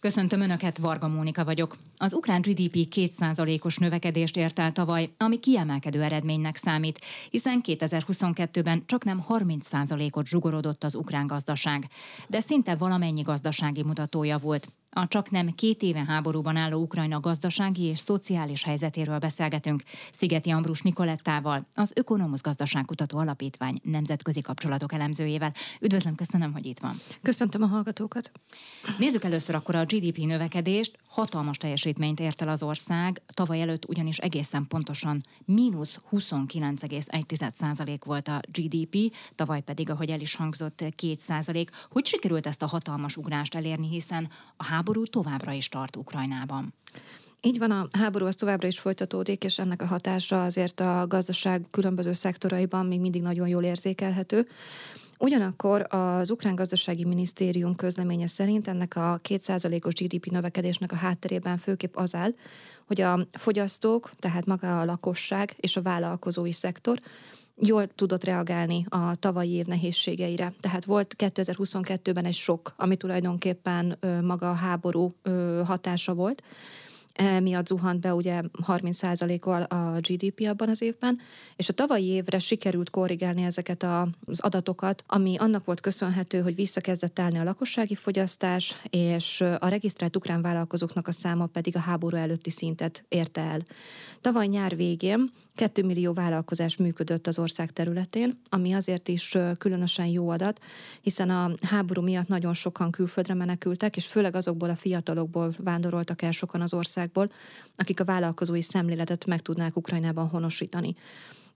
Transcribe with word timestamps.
Köszöntöm 0.00 0.40
Önöket, 0.40 0.78
Varga 0.78 1.08
Mónika 1.08 1.44
vagyok. 1.44 1.76
Az 1.96 2.14
ukrán 2.14 2.40
GDP 2.40 2.94
2%-os 2.94 3.76
növekedést 3.76 4.36
ért 4.36 4.58
el 4.58 4.72
tavaly, 4.72 5.10
ami 5.18 5.38
kiemelkedő 5.38 6.02
eredménynek 6.02 6.56
számít, 6.56 7.00
hiszen 7.30 7.60
2022-ben 7.66 8.82
csak 8.86 9.04
nem 9.04 9.24
30%-ot 9.28 10.26
zsugorodott 10.26 10.84
az 10.84 10.94
ukrán 10.94 11.26
gazdaság. 11.26 11.88
De 12.28 12.40
szinte 12.40 12.74
valamennyi 12.74 13.22
gazdasági 13.22 13.82
mutatója 13.82 14.36
volt. 14.36 14.68
A 14.92 15.08
csak 15.08 15.30
nem 15.30 15.54
két 15.54 15.82
éve 15.82 16.04
háborúban 16.04 16.56
álló 16.56 16.82
Ukrajna 16.82 17.20
gazdasági 17.20 17.82
és 17.82 17.98
szociális 17.98 18.62
helyzetéről 18.62 19.18
beszélgetünk 19.18 19.82
Szigeti 20.12 20.50
Ambrus 20.50 20.80
Nikolettával, 20.80 21.66
az 21.74 21.92
Ökonomusz 21.94 22.40
Gazdaságkutató 22.40 23.18
Alapítvány 23.18 23.80
nemzetközi 23.82 24.40
kapcsolatok 24.40 24.92
elemzőjével. 24.92 25.52
Üdvözlöm, 25.80 26.14
köszönöm, 26.14 26.52
hogy 26.52 26.66
itt 26.66 26.78
van. 26.78 27.00
Köszöntöm 27.22 27.62
a 27.62 27.66
hallgatókat. 27.66 28.32
Nézzük 28.98 29.24
először 29.24 29.54
akkor 29.54 29.74
a 29.74 29.84
GDP 29.84 30.16
növekedést. 30.16 30.98
Hatalmas 31.08 31.56
teljesítményt 31.56 32.20
ért 32.20 32.42
el 32.42 32.48
az 32.48 32.62
ország, 32.62 33.22
tavaly 33.34 33.60
előtt 33.60 33.88
ugyanis 33.88 34.18
egészen 34.18 34.66
pontosan 34.68 35.22
mínusz 35.44 36.00
29,1% 36.10 37.98
volt 38.04 38.28
a 38.28 38.40
GDP, 38.52 39.16
tavaly 39.34 39.60
pedig, 39.60 39.90
ahogy 39.90 40.10
el 40.10 40.20
is 40.20 40.34
hangzott, 40.34 40.82
2%. 41.02 41.66
Hogy 41.90 42.06
sikerült 42.06 42.46
ezt 42.46 42.62
a 42.62 42.66
hatalmas 42.66 43.16
ugrást 43.16 43.54
elérni, 43.54 43.88
hiszen 43.88 44.28
a 44.56 44.64
háború 44.64 44.78
továbbra 45.10 45.52
is 45.52 45.68
tart 45.68 45.96
Ukrajnában. 45.96 46.74
Így 47.42 47.58
van, 47.58 47.70
a 47.70 47.88
háború 47.90 48.26
az 48.26 48.34
továbbra 48.34 48.66
is 48.66 48.78
folytatódik, 48.78 49.44
és 49.44 49.58
ennek 49.58 49.82
a 49.82 49.86
hatása 49.86 50.44
azért 50.44 50.80
a 50.80 51.06
gazdaság 51.08 51.64
különböző 51.70 52.12
szektoraiban 52.12 52.86
még 52.86 53.00
mindig 53.00 53.22
nagyon 53.22 53.48
jól 53.48 53.62
érzékelhető. 53.62 54.48
Ugyanakkor 55.18 55.86
az 55.88 56.30
Ukrán 56.30 56.54
Gazdasági 56.54 57.04
Minisztérium 57.04 57.76
közleménye 57.76 58.26
szerint 58.26 58.68
ennek 58.68 58.96
a 58.96 59.20
2%-os 59.28 59.94
GDP 59.94 60.26
növekedésnek 60.26 60.92
a 60.92 60.96
hátterében 60.96 61.58
főképp 61.58 61.96
az 61.96 62.14
áll, 62.14 62.34
hogy 62.86 63.00
a 63.00 63.26
fogyasztók, 63.32 64.10
tehát 64.18 64.46
maga 64.46 64.80
a 64.80 64.84
lakosság 64.84 65.54
és 65.56 65.76
a 65.76 65.82
vállalkozói 65.82 66.52
szektor 66.52 67.00
jól 67.62 67.86
tudott 67.86 68.24
reagálni 68.24 68.86
a 68.88 69.16
tavalyi 69.16 69.50
év 69.50 69.66
nehézségeire. 69.66 70.52
Tehát 70.60 70.84
volt 70.84 71.14
2022-ben 71.18 72.24
egy 72.24 72.34
sok, 72.34 72.72
ami 72.76 72.96
tulajdonképpen 72.96 73.98
maga 74.22 74.50
a 74.50 74.54
háború 74.54 75.12
hatása 75.64 76.14
volt, 76.14 76.42
miatt 77.40 77.66
zuhant 77.66 78.00
be 78.00 78.14
ugye 78.14 78.42
30%-kal 78.66 79.62
a 79.62 79.98
GDP 80.00 80.46
abban 80.48 80.68
az 80.68 80.82
évben, 80.82 81.20
és 81.56 81.68
a 81.68 81.72
tavalyi 81.72 82.06
évre 82.06 82.38
sikerült 82.38 82.90
korrigálni 82.90 83.42
ezeket 83.42 83.82
az 83.82 84.40
adatokat, 84.40 85.04
ami 85.06 85.36
annak 85.36 85.64
volt 85.64 85.80
köszönhető, 85.80 86.40
hogy 86.40 86.54
visszakezdett 86.54 87.18
állni 87.18 87.38
a 87.38 87.44
lakossági 87.44 87.94
fogyasztás, 87.94 88.76
és 88.90 89.40
a 89.40 89.68
regisztrált 89.68 90.16
ukrán 90.16 90.42
vállalkozóknak 90.42 91.08
a 91.08 91.12
száma 91.12 91.46
pedig 91.46 91.76
a 91.76 91.80
háború 91.80 92.16
előtti 92.16 92.50
szintet 92.50 93.04
érte 93.08 93.40
el. 93.40 93.60
Tavaly 94.20 94.46
nyár 94.46 94.76
végén 94.76 95.30
2 95.54 95.84
millió 95.84 96.12
vállalkozás 96.12 96.76
működött 96.76 97.26
az 97.26 97.38
ország 97.38 97.72
területén, 97.72 98.40
ami 98.48 98.72
azért 98.72 99.08
is 99.08 99.36
különösen 99.58 100.06
jó 100.06 100.28
adat, 100.28 100.60
hiszen 101.00 101.30
a 101.30 101.52
háború 101.62 102.02
miatt 102.02 102.28
nagyon 102.28 102.54
sokan 102.54 102.90
külföldre 102.90 103.34
menekültek, 103.34 103.96
és 103.96 104.06
főleg 104.06 104.34
azokból 104.34 104.70
a 104.70 104.76
fiatalokból 104.76 105.54
vándoroltak 105.58 106.22
el 106.22 106.30
sokan 106.30 106.60
az 106.60 106.74
országból, 107.16 107.30
akik 107.76 108.00
a 108.00 108.04
vállalkozói 108.04 108.62
szemléletet 108.62 109.26
meg 109.26 109.42
tudnák 109.42 109.76
Ukrajnában 109.76 110.28
honosítani. 110.28 110.94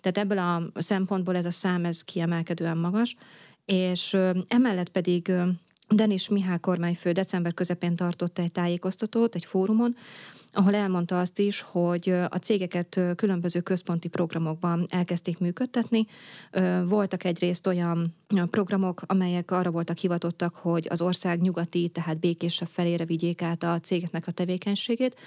Tehát 0.01 0.19
ebből 0.19 0.39
a 0.39 0.83
szempontból 0.83 1.37
ez 1.37 1.45
a 1.45 1.51
szám 1.51 1.85
ez 1.85 2.03
kiemelkedően 2.03 2.77
magas, 2.77 3.17
és 3.65 4.17
emellett 4.49 4.89
pedig 4.89 5.33
Denis 5.89 6.29
Mihály 6.29 6.61
kormányfő 6.61 7.13
december 7.13 7.55
közepén 7.55 7.97
tartott 7.97 8.39
egy 8.39 8.53
tájékoztatót 8.53 9.35
egy 9.35 9.45
fórumon, 9.45 9.97
ahol 10.53 10.75
elmondta 10.75 11.19
azt 11.19 11.39
is, 11.39 11.61
hogy 11.61 12.09
a 12.29 12.39
cégeket 12.43 13.01
különböző 13.17 13.61
központi 13.61 14.09
programokban 14.09 14.87
elkezdték 14.89 15.39
működtetni. 15.39 16.07
Voltak 16.85 17.25
egyrészt 17.25 17.67
olyan 17.67 18.15
programok, 18.51 19.03
amelyek 19.07 19.51
arra 19.51 19.71
voltak 19.71 19.97
hivatottak, 19.97 20.55
hogy 20.55 20.87
az 20.91 21.01
ország 21.01 21.41
nyugati, 21.41 21.89
tehát 21.89 22.19
békésebb 22.19 22.69
felére 22.69 23.05
vigyék 23.05 23.43
át 23.43 23.63
a 23.63 23.81
cégeknek 23.81 24.27
a 24.27 24.33
tevékenységét, 24.33 25.21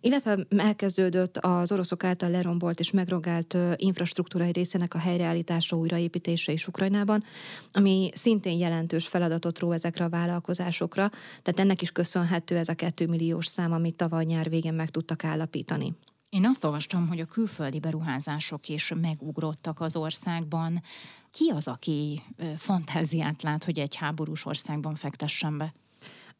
illetve 0.00 0.38
elkezdődött 0.56 1.36
az 1.36 1.72
oroszok 1.72 2.04
által 2.04 2.30
lerombolt 2.30 2.80
és 2.80 2.90
megrogált 2.90 3.56
infrastruktúrai 3.76 4.52
részének 4.52 4.94
a 4.94 4.98
helyreállítása, 4.98 5.76
újraépítése 5.76 6.52
is 6.52 6.66
Ukrajnában, 6.66 7.24
ami 7.72 8.10
szintén 8.14 8.58
jelentős 8.58 9.06
feladatot 9.06 9.58
ró 9.58 9.72
ezekre 9.72 10.04
a 10.04 10.08
vállalkozásokra, 10.08 11.10
tehát 11.42 11.60
ennek 11.60 11.82
is 11.82 11.92
köszönhető 11.92 12.56
ez 12.56 12.68
a 12.68 12.74
2 12.74 13.06
milliós 13.06 13.46
szám, 13.46 13.72
amit 13.72 13.94
tavaly 13.94 14.24
nyár 14.24 14.48
végén 14.48 14.74
meg 14.74 14.90
tudtak 14.90 15.24
állapítani. 15.24 15.94
Én 16.32 16.46
azt 16.46 16.64
olvastam, 16.64 17.08
hogy 17.08 17.20
a 17.20 17.24
külföldi 17.24 17.80
beruházások 17.80 18.68
is 18.68 18.92
megugrottak 19.00 19.80
az 19.80 19.96
országban. 19.96 20.82
Ki 21.30 21.48
az, 21.48 21.68
aki 21.68 22.22
fantáziát 22.56 23.42
lát, 23.42 23.64
hogy 23.64 23.78
egy 23.78 23.94
háborús 23.94 24.44
országban 24.44 24.94
fektessen 24.94 25.58
be? 25.58 25.74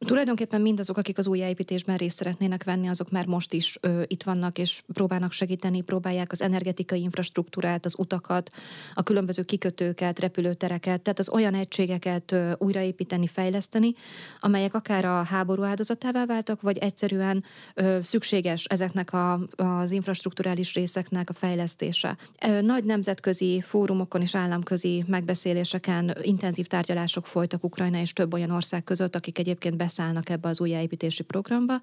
Tulajdonképpen 0.05 0.61
mindazok, 0.61 0.97
akik 0.97 1.19
az 1.19 1.27
újjáépítésben 1.27 1.97
részt 1.97 2.17
szeretnének 2.17 2.65
venni, 2.65 2.89
azok 2.89 3.11
már 3.11 3.27
most 3.27 3.53
is 3.53 3.79
ö, 3.81 4.03
itt 4.07 4.23
vannak, 4.23 4.59
és 4.59 4.83
próbálnak 4.93 5.33
segíteni, 5.33 5.81
próbálják 5.81 6.33
az 6.33 6.43
energetikai 6.43 7.01
infrastruktúrát, 7.01 7.85
az 7.85 7.95
utakat, 7.99 8.51
a 8.95 9.03
különböző 9.03 9.43
kikötőket, 9.43 10.21
repülőtereket, 10.21 11.01
tehát 11.01 11.19
az 11.19 11.29
olyan 11.29 11.55
egységeket 11.55 12.33
ö, 12.33 12.53
újraépíteni, 12.59 13.27
fejleszteni, 13.27 13.95
amelyek 14.41 14.75
akár 14.75 15.05
a 15.05 15.23
háború 15.23 15.63
áldozatává 15.63 16.27
váltak, 16.27 16.61
vagy 16.61 16.79
egyszerűen 16.79 17.45
ö, 17.75 17.99
szükséges 18.03 18.65
ezeknek 18.65 19.13
a, 19.13 19.41
az 19.57 19.91
infrastruktúrális 19.91 20.75
részeknek 20.75 21.31
a 21.31 21.33
fejlesztése. 21.33 22.17
Ö, 22.49 22.61
nagy 22.61 22.85
nemzetközi 22.85 23.63
fórumokon 23.67 24.21
és 24.21 24.35
államközi 24.35 25.05
megbeszéléseken 25.07 26.17
intenzív 26.23 26.67
tárgyalások 26.67 27.27
folytak 27.27 27.65
Ukrajna 27.65 28.01
és 28.01 28.13
több 28.13 28.33
olyan 28.33 28.51
ország 28.51 28.85
között, 28.85 29.17
akik 29.17 29.39
egyébként 29.39 29.77
beszállnak 29.93 30.29
ebbe 30.29 30.49
az 30.49 30.61
újjáépítési 30.61 31.23
programba, 31.23 31.81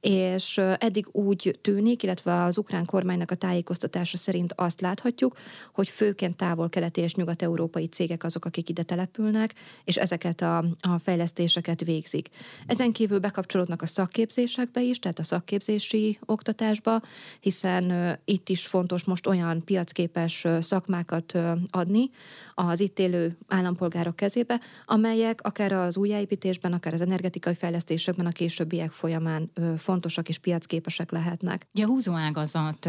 és 0.00 0.58
eddig 0.58 1.06
úgy 1.12 1.58
tűnik, 1.62 2.02
illetve 2.02 2.42
az 2.44 2.58
ukrán 2.58 2.84
kormánynak 2.84 3.30
a 3.30 3.34
tájékoztatása 3.34 4.16
szerint 4.16 4.52
azt 4.56 4.80
láthatjuk, 4.80 5.36
hogy 5.72 5.88
főként 5.88 6.36
távol-keleti 6.36 7.00
és 7.00 7.14
nyugat-európai 7.14 7.86
cégek 7.86 8.24
azok, 8.24 8.44
akik 8.44 8.68
ide 8.68 8.82
települnek, 8.82 9.54
és 9.84 9.96
ezeket 9.96 10.40
a, 10.40 10.58
a 10.80 10.98
fejlesztéseket 11.02 11.84
végzik. 11.84 12.28
Ezen 12.66 12.92
kívül 12.92 13.18
bekapcsolódnak 13.18 13.82
a 13.82 13.86
szakképzésekbe 13.86 14.82
is, 14.82 14.98
tehát 14.98 15.18
a 15.18 15.24
szakképzési 15.24 16.18
oktatásba, 16.24 17.02
hiszen 17.40 18.16
itt 18.24 18.48
is 18.48 18.66
fontos 18.66 19.04
most 19.04 19.26
olyan 19.26 19.64
piacképes 19.64 20.46
szakmákat 20.60 21.38
adni 21.70 22.10
az 22.58 22.80
itt 22.80 22.98
élő 22.98 23.38
állampolgárok 23.48 24.16
kezébe, 24.16 24.60
amelyek 24.86 25.42
akár 25.42 25.72
az 25.72 25.96
újjáépítésben, 25.96 26.72
akár 26.72 26.92
az 26.92 27.00
energetikai 27.00 27.54
fejlesztésekben 27.54 28.26
a 28.26 28.30
későbbiek 28.30 28.92
folyamán 28.92 29.52
fontosak 29.78 30.28
és 30.28 30.38
piacképesek 30.38 31.10
lehetnek. 31.10 31.66
Ugye 31.74 31.84
a 31.84 31.88
húzóágazat 31.88 32.86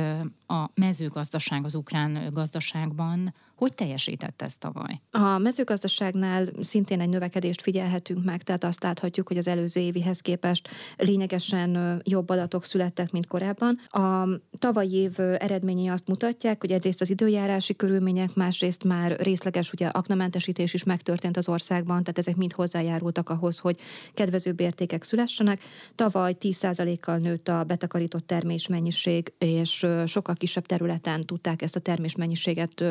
a 0.47 0.69
mezőgazdaság 0.75 1.65
az 1.65 1.75
ukrán 1.75 2.29
gazdaságban 2.33 3.33
hogy 3.57 3.73
teljesített 3.73 4.41
ezt 4.41 4.59
tavaly? 4.59 5.01
A 5.11 5.37
mezőgazdaságnál 5.37 6.49
szintén 6.59 7.01
egy 7.01 7.09
növekedést 7.09 7.61
figyelhetünk 7.61 8.23
meg, 8.23 8.43
tehát 8.43 8.63
azt 8.63 8.83
láthatjuk, 8.83 9.27
hogy 9.27 9.37
az 9.37 9.47
előző 9.47 9.79
évihez 9.81 10.21
képest 10.21 10.69
lényegesen 10.97 12.01
jobb 12.03 12.29
adatok 12.29 12.65
születtek, 12.65 13.11
mint 13.11 13.27
korábban. 13.27 13.79
A 13.87 14.27
tavalyi 14.59 14.93
év 14.93 15.19
eredményei 15.19 15.87
azt 15.87 16.07
mutatják, 16.07 16.61
hogy 16.61 16.71
egyrészt 16.71 17.01
az 17.01 17.09
időjárási 17.09 17.75
körülmények, 17.75 18.33
másrészt 18.33 18.83
már 18.83 19.19
részleges 19.19 19.56
ugye 19.71 19.87
aknamentesítés 19.87 20.73
is 20.73 20.83
megtörtént 20.83 21.37
az 21.37 21.49
országban, 21.49 21.99
tehát 22.03 22.17
ezek 22.17 22.35
mind 22.35 22.53
hozzájárultak 22.53 23.29
ahhoz, 23.29 23.57
hogy 23.57 23.77
kedvezőbb 24.13 24.59
értékek 24.59 25.03
szülessenek. 25.03 25.61
Tavaly 25.95 26.35
10%-kal 26.39 27.17
nőtt 27.17 27.47
a 27.47 27.63
betakarított 27.63 28.27
termésmennyiség, 28.27 29.33
és 29.37 29.87
sokkal 30.05 30.35
kisebb 30.35 30.65
területen 30.65 31.21
tudták 31.21 31.61
ezt 31.61 31.75
a 31.75 31.79
termésmennyiséget 31.79 32.83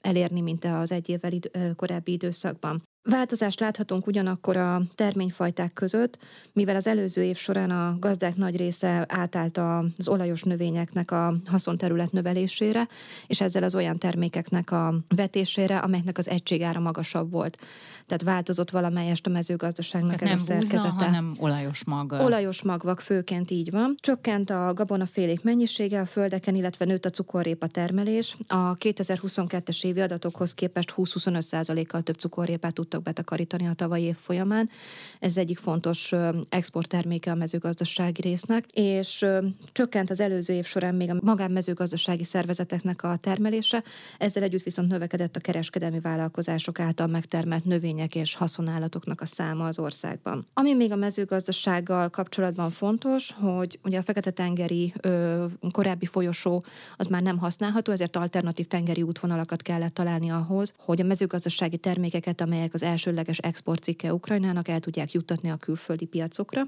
elérni, 0.00 0.40
mint 0.40 0.64
az 0.64 0.92
egy 0.92 1.08
évvel 1.08 1.32
id- 1.32 1.50
korábbi 1.76 2.12
időszakban. 2.12 2.82
Változást 3.02 3.60
láthatunk 3.60 4.06
ugyanakkor 4.06 4.56
a 4.56 4.82
terményfajták 4.94 5.72
között, 5.72 6.18
mivel 6.52 6.76
az 6.76 6.86
előző 6.86 7.22
év 7.22 7.36
során 7.36 7.70
a 7.70 7.96
gazdák 7.98 8.36
nagy 8.36 8.56
része 8.56 9.04
átállt 9.08 9.60
az 9.96 10.08
olajos 10.08 10.42
növényeknek 10.42 11.10
a 11.10 11.34
haszonterület 11.46 12.12
növelésére, 12.12 12.88
és 13.26 13.40
ezzel 13.40 13.62
az 13.62 13.74
olyan 13.74 13.98
termékeknek 13.98 14.70
a 14.70 14.94
vetésére, 15.08 15.78
amelyeknek 15.78 16.18
az 16.18 16.28
egységára 16.28 16.80
magasabb 16.80 17.30
volt. 17.30 17.58
Tehát 18.06 18.22
változott 18.22 18.70
valamelyest 18.70 19.26
a 19.26 19.30
mezőgazdaságnak 19.30 20.14
Tehát 20.14 20.46
nem 20.46 20.58
búza, 20.58 20.88
hanem 20.88 21.32
olajos 21.38 21.84
mag. 21.84 22.12
Olajos 22.12 22.62
magvak 22.62 23.00
főként 23.00 23.50
így 23.50 23.70
van. 23.70 23.94
Csökkent 24.00 24.50
a 24.50 24.72
gabonafélék 24.74 25.42
mennyisége 25.42 26.00
a 26.00 26.06
földeken, 26.06 26.54
illetve 26.54 26.84
nőtt 26.84 27.04
a 27.04 27.10
cukorrépa 27.10 27.66
termelés. 27.66 28.36
A 28.46 28.76
2022-es 28.76 29.84
évi 29.84 30.00
adatokhoz 30.00 30.54
képest 30.54 30.94
20-25%-kal 30.96 32.02
több 32.02 32.18
cukorrépát 32.18 32.74
tud 32.74 32.88
tudtak 32.90 33.02
betakarítani 33.02 33.66
a 33.66 33.72
tavalyi 33.72 34.04
év 34.04 34.16
folyamán. 34.16 34.70
Ez 35.18 35.36
egyik 35.36 35.58
fontos 35.58 36.12
exportterméke 36.48 37.30
a 37.30 37.34
mezőgazdasági 37.34 38.20
résznek, 38.20 38.64
és 38.72 39.26
csökkent 39.72 40.10
az 40.10 40.20
előző 40.20 40.54
év 40.54 40.64
során 40.64 40.94
még 40.94 41.10
a 41.10 41.16
magánmezőgazdasági 41.22 42.24
szervezeteknek 42.24 43.02
a 43.02 43.16
termelése, 43.20 43.82
ezzel 44.18 44.42
együtt 44.42 44.62
viszont 44.62 44.88
növekedett 44.88 45.36
a 45.36 45.40
kereskedelmi 45.40 46.00
vállalkozások 46.00 46.80
által 46.80 47.06
megtermelt 47.06 47.64
növények 47.64 48.14
és 48.14 48.34
haszonállatoknak 48.34 49.20
a 49.20 49.26
száma 49.26 49.66
az 49.66 49.78
országban. 49.78 50.46
Ami 50.54 50.74
még 50.74 50.92
a 50.92 50.96
mezőgazdasággal 50.96 52.08
kapcsolatban 52.08 52.70
fontos, 52.70 53.32
hogy 53.32 53.78
ugye 53.84 53.98
a 53.98 54.02
Fekete-tengeri 54.02 54.92
ö, 55.00 55.44
korábbi 55.72 56.06
folyosó 56.06 56.62
az 56.96 57.06
már 57.06 57.22
nem 57.22 57.38
használható, 57.38 57.92
ezért 57.92 58.16
alternatív 58.16 58.66
tengeri 58.66 59.02
útvonalakat 59.02 59.62
kellett 59.62 59.94
találni 59.94 60.30
ahhoz, 60.30 60.74
hogy 60.78 61.00
a 61.00 61.04
mezőgazdasági 61.04 61.76
termékeket, 61.76 62.40
amelyek 62.40 62.74
az 62.74 62.79
elsőleges 62.82 63.38
exportcikke 63.38 64.12
Ukrajnának 64.12 64.68
el 64.68 64.80
tudják 64.80 65.12
juttatni 65.12 65.50
a 65.50 65.56
külföldi 65.56 66.06
piacokra. 66.06 66.62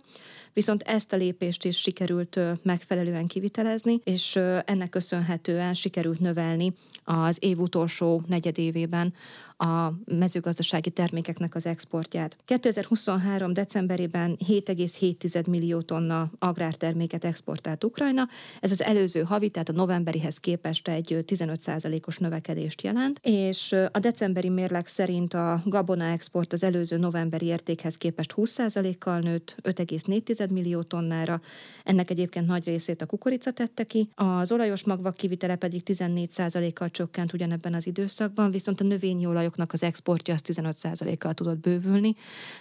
Viszont 0.52 0.82
ezt 0.82 1.12
a 1.12 1.16
lépést 1.16 1.64
is 1.64 1.80
sikerült 1.80 2.40
megfelelően 2.62 3.26
kivitelezni, 3.26 4.00
és 4.04 4.36
ennek 4.64 4.88
köszönhetően 4.88 5.74
sikerült 5.74 6.20
növelni 6.20 6.72
az 7.04 7.36
év 7.40 7.58
utolsó 7.58 8.22
negyedévében 8.26 9.14
a 9.62 9.94
mezőgazdasági 10.04 10.90
termékeknek 10.90 11.54
az 11.54 11.66
exportját. 11.66 12.36
2023. 12.44 13.52
decemberében 13.52 14.36
7,7 14.48 15.48
millió 15.48 15.80
tonna 15.80 16.30
agrárterméket 16.38 17.24
exportált 17.24 17.84
Ukrajna. 17.84 18.28
Ez 18.60 18.70
az 18.70 18.82
előző 18.82 19.22
havi, 19.22 19.48
tehát 19.48 19.68
a 19.68 19.72
novemberihez 19.72 20.38
képest 20.38 20.88
egy 20.88 21.24
15%-os 21.26 22.18
növekedést 22.18 22.82
jelent, 22.82 23.18
és 23.22 23.74
a 23.92 23.98
decemberi 23.98 24.48
mérleg 24.48 24.86
szerint 24.86 25.34
a 25.34 25.62
gabona 25.64 26.04
export 26.04 26.52
az 26.52 26.62
előző 26.62 26.96
novemberi 26.96 27.46
értékhez 27.46 27.96
képest 27.96 28.34
20%-kal 28.36 29.18
nőtt 29.18 29.56
5,4 29.62 30.50
millió 30.50 30.82
tonnára, 30.82 31.40
ennek 31.84 32.10
egyébként 32.10 32.46
nagy 32.46 32.64
részét 32.64 33.02
a 33.02 33.06
kukorica 33.06 33.50
tette 33.50 33.84
ki, 33.84 34.08
az 34.14 34.52
olajos 34.52 34.84
magvak 34.84 35.16
kivitele 35.16 35.56
pedig 35.56 35.82
14%-kal 35.84 36.90
csökkent 36.90 37.32
ugyanebben 37.32 37.74
az 37.74 37.86
időszakban, 37.86 38.50
viszont 38.50 38.80
a 38.80 38.84
növényi 38.84 39.26
olajoknak 39.52 39.72
az 39.72 39.82
exportja 39.82 40.34
az 40.34 40.40
15%-kal 40.44 41.34
tudott 41.34 41.58
bővülni. 41.58 42.14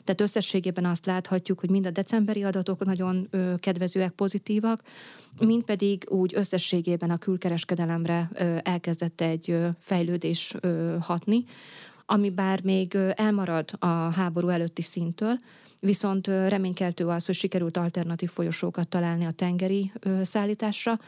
Tehát 0.03 0.21
összességében 0.21 0.85
azt 0.85 1.05
láthatjuk, 1.05 1.59
hogy 1.59 1.69
mind 1.69 1.85
a 1.85 1.91
decemberi 1.91 2.43
adatok 2.43 2.85
nagyon 2.85 3.29
kedvezőek, 3.57 4.11
pozitívak, 4.11 4.81
mind 5.39 5.63
pedig 5.63 6.05
úgy 6.09 6.35
összességében 6.35 7.09
a 7.09 7.17
külkereskedelemre 7.17 8.29
elkezdett 8.63 9.21
egy 9.21 9.57
fejlődés 9.79 10.55
hatni, 10.99 11.43
ami 12.05 12.29
bár 12.29 12.63
még 12.63 12.97
elmarad 13.15 13.69
a 13.79 13.85
háború 13.85 14.47
előtti 14.47 14.81
szintől, 14.81 15.35
viszont 15.79 16.27
reménykeltő 16.27 17.07
az, 17.07 17.25
hogy 17.25 17.35
sikerült 17.35 17.77
alternatív 17.77 18.29
folyosókat 18.29 18.87
találni 18.87 19.25
a 19.25 19.31
tengeri 19.31 19.91
szállításra, 20.21 20.99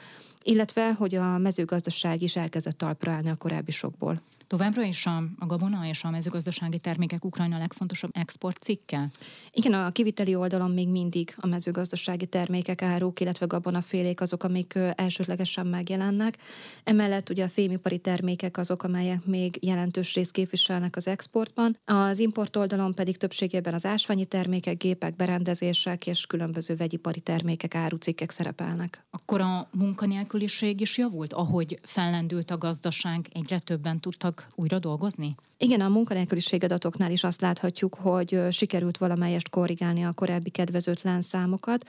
illetve 0.44 0.94
hogy 0.94 1.15
a 1.15 1.38
mezőgazdaság 1.38 2.21
is 2.21 2.36
elkezdett 2.36 2.77
talpra 2.77 3.12
állni 3.12 3.29
a 3.29 3.36
korábbi 3.36 3.71
sokból. 3.71 4.18
Továbbra 4.48 4.84
is 4.84 5.06
a, 5.06 5.24
a 5.40 5.45
gabona 5.45 5.88
és 5.88 6.04
a 6.04 6.10
mezőgazdasági 6.10 6.80
termékek 6.80 7.25
Ukrajna 7.25 7.57
legfontosabb 7.57 8.10
exportcikke? 8.13 9.10
Igen, 9.51 9.74
a 9.74 9.92
kiviteli 9.92 10.36
oldalon 10.36 10.72
még 10.72 10.90
mindig 10.90 11.36
a 11.38 11.48
mezőgazdasági 11.48 12.25
termékek, 12.25 12.81
áruk, 12.81 13.19
illetve 13.19 13.45
gabonafélék 13.45 14.22
azok, 14.22 14.44
amik 14.44 14.80
elsődlegesen 14.95 15.68
megjelennek. 15.68 16.38
Emellett 16.84 17.30
ugye 17.30 17.44
a 17.44 17.50
fémipari 17.50 17.98
termékek 17.98 18.57
azok, 18.57 18.84
amelyek 18.84 19.25
még 19.25 19.57
jelentős 19.62 20.13
részt 20.13 20.31
képviselnek 20.31 20.96
az 20.96 21.07
exportban. 21.07 21.78
Az 21.86 22.19
import 22.19 22.56
oldalon 22.56 22.94
pedig 22.94 23.18
többségében 23.18 23.74
az 23.74 23.86
ásványi 23.86 24.25
termékek, 24.25 24.78
gépek, 24.78 25.16
berendezések 25.16 26.07
és 26.07 26.25
különböző 26.25 26.75
vegyipari 26.75 27.19
termékek, 27.19 27.75
árucikkek 27.75 28.31
szerepelnek. 28.31 29.06
Akkor 29.12 29.42
a 29.42 29.69
munkanélküliség 29.72 30.81
is 30.81 30.98
javult, 30.98 31.34
ahogy 31.34 31.80
fellendült 31.84 32.51
a 32.51 32.57
gazdaság, 32.57 33.30
egyre 33.34 33.60
többen 33.60 34.00
tudtak 34.00 34.32
újra 34.56 34.80
dolgozni? 34.80 35.35
Igen, 35.57 35.81
a 35.81 35.88
munkanélküliség 35.89 36.63
adatoknál 36.63 37.12
is 37.12 37.24
azt 37.24 37.41
láthatjuk, 37.41 37.95
hogy 37.95 38.41
sikerült 38.51 38.97
valamelyest 38.97 39.50
korrigálni 39.50 40.03
a 40.03 40.12
korábbi 40.12 40.50
kedvezőtlen 40.50 41.21
számokat. 41.21 41.88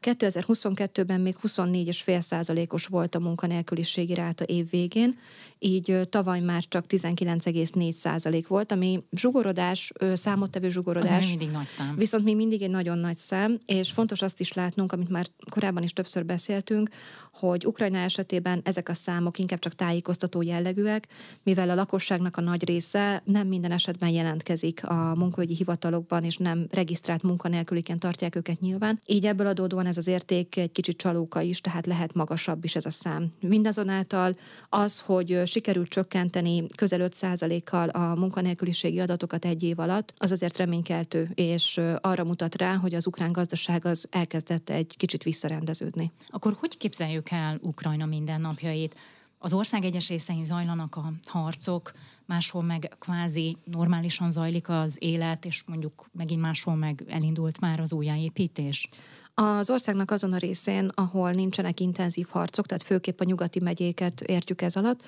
2022-ben 0.00 1.20
még 1.20 1.36
24,5 1.42 2.20
százalékos 2.20 2.86
volt 2.86 3.14
a 3.14 3.18
munkanélküliségi 3.18 4.14
ráta 4.14 4.44
év 4.44 4.70
végén, 4.70 5.18
így 5.58 6.00
tavaly 6.10 6.40
már 6.40 6.62
csak 6.68 6.84
19,4 6.88 7.90
százalék 7.90 8.46
volt, 8.46 8.72
ami 8.72 9.02
zsugorodás, 9.10 9.92
számottevő 10.12 10.68
zsugorodás. 10.68 11.24
Az 11.24 11.28
mindig 11.28 11.50
nagy 11.50 11.68
szám. 11.68 11.96
Viszont 11.96 12.24
még 12.24 12.36
mindig 12.36 12.62
egy 12.62 12.70
nagyon 12.70 12.98
nagy 12.98 13.18
szám, 13.18 13.58
és 13.66 13.90
fontos 13.90 14.22
azt 14.22 14.40
is 14.40 14.52
látnunk, 14.52 14.92
amit 14.92 15.08
már 15.08 15.26
korábban 15.50 15.82
is 15.82 15.92
többször 15.92 16.24
beszéltünk, 16.24 16.90
hogy 17.38 17.66
Ukrajna 17.66 17.98
esetében 17.98 18.60
ezek 18.64 18.88
a 18.88 18.94
számok 18.94 19.38
inkább 19.38 19.58
csak 19.58 19.74
tájékoztató 19.74 20.42
jellegűek, 20.42 21.06
mivel 21.42 21.70
a 21.70 21.74
lakosságnak 21.74 22.36
a 22.36 22.40
nagy 22.40 22.64
része 22.64 23.22
nem 23.24 23.46
minden 23.46 23.72
esetben 23.72 24.08
jelentkezik 24.08 24.88
a 24.88 25.14
munkaügyi 25.14 25.54
hivatalokban, 25.54 26.24
és 26.24 26.36
nem 26.36 26.66
regisztrált 26.70 27.22
munkanélküliként 27.22 28.00
tartják 28.00 28.36
őket 28.36 28.60
nyilván. 28.60 29.00
Így 29.06 29.26
ebből 29.26 29.46
adódóan 29.46 29.86
ez 29.86 29.96
az 29.96 30.06
érték 30.06 30.56
egy 30.56 30.72
kicsit 30.72 30.96
csalóka 30.96 31.40
is, 31.40 31.60
tehát 31.60 31.86
lehet 31.86 32.14
magasabb 32.14 32.64
is 32.64 32.76
ez 32.76 32.86
a 32.86 32.90
szám. 32.90 33.32
Mindazonáltal 33.40 34.36
az, 34.68 35.00
hogy 35.00 35.42
sikerült 35.44 35.88
csökkenteni 35.88 36.66
közel 36.76 37.08
5%-kal 37.12 37.88
a 37.88 38.14
munkanélküliségi 38.14 39.00
adatokat 39.00 39.44
egy 39.44 39.62
év 39.62 39.78
alatt, 39.78 40.14
az 40.16 40.30
azért 40.30 40.56
reménykeltő, 40.56 41.28
és 41.34 41.80
arra 42.00 42.24
mutat 42.24 42.56
rá, 42.56 42.74
hogy 42.74 42.94
az 42.94 43.06
ukrán 43.06 43.32
gazdaság 43.32 43.84
az 43.84 44.06
elkezdett 44.10 44.70
egy 44.70 44.94
kicsit 44.96 45.22
visszarendeződni. 45.22 46.10
Akkor 46.28 46.56
hogy 46.58 46.76
képzeljük 46.76 47.25
el 47.30 47.58
Ukrajna 47.62 48.06
mindennapjait. 48.06 48.96
Az 49.38 49.52
ország 49.52 49.84
egyes 49.84 50.08
részein 50.08 50.44
zajlanak 50.44 50.96
a 50.96 51.12
harcok, 51.24 51.92
máshol 52.24 52.62
meg 52.62 52.96
kvázi 52.98 53.56
normálisan 53.64 54.30
zajlik 54.30 54.68
az 54.68 54.96
élet, 54.98 55.44
és 55.44 55.62
mondjuk 55.66 56.06
megint 56.12 56.40
máshol 56.40 56.74
meg 56.74 57.04
elindult 57.08 57.60
már 57.60 57.80
az 57.80 57.92
újjáépítés. 57.92 58.88
Az 59.34 59.70
országnak 59.70 60.10
azon 60.10 60.32
a 60.32 60.38
részén, 60.38 60.90
ahol 60.94 61.30
nincsenek 61.30 61.80
intenzív 61.80 62.26
harcok, 62.30 62.66
tehát 62.66 62.82
főképp 62.82 63.20
a 63.20 63.24
nyugati 63.24 63.60
megyéket 63.60 64.20
értjük 64.20 64.62
ez 64.62 64.76
alatt, 64.76 65.04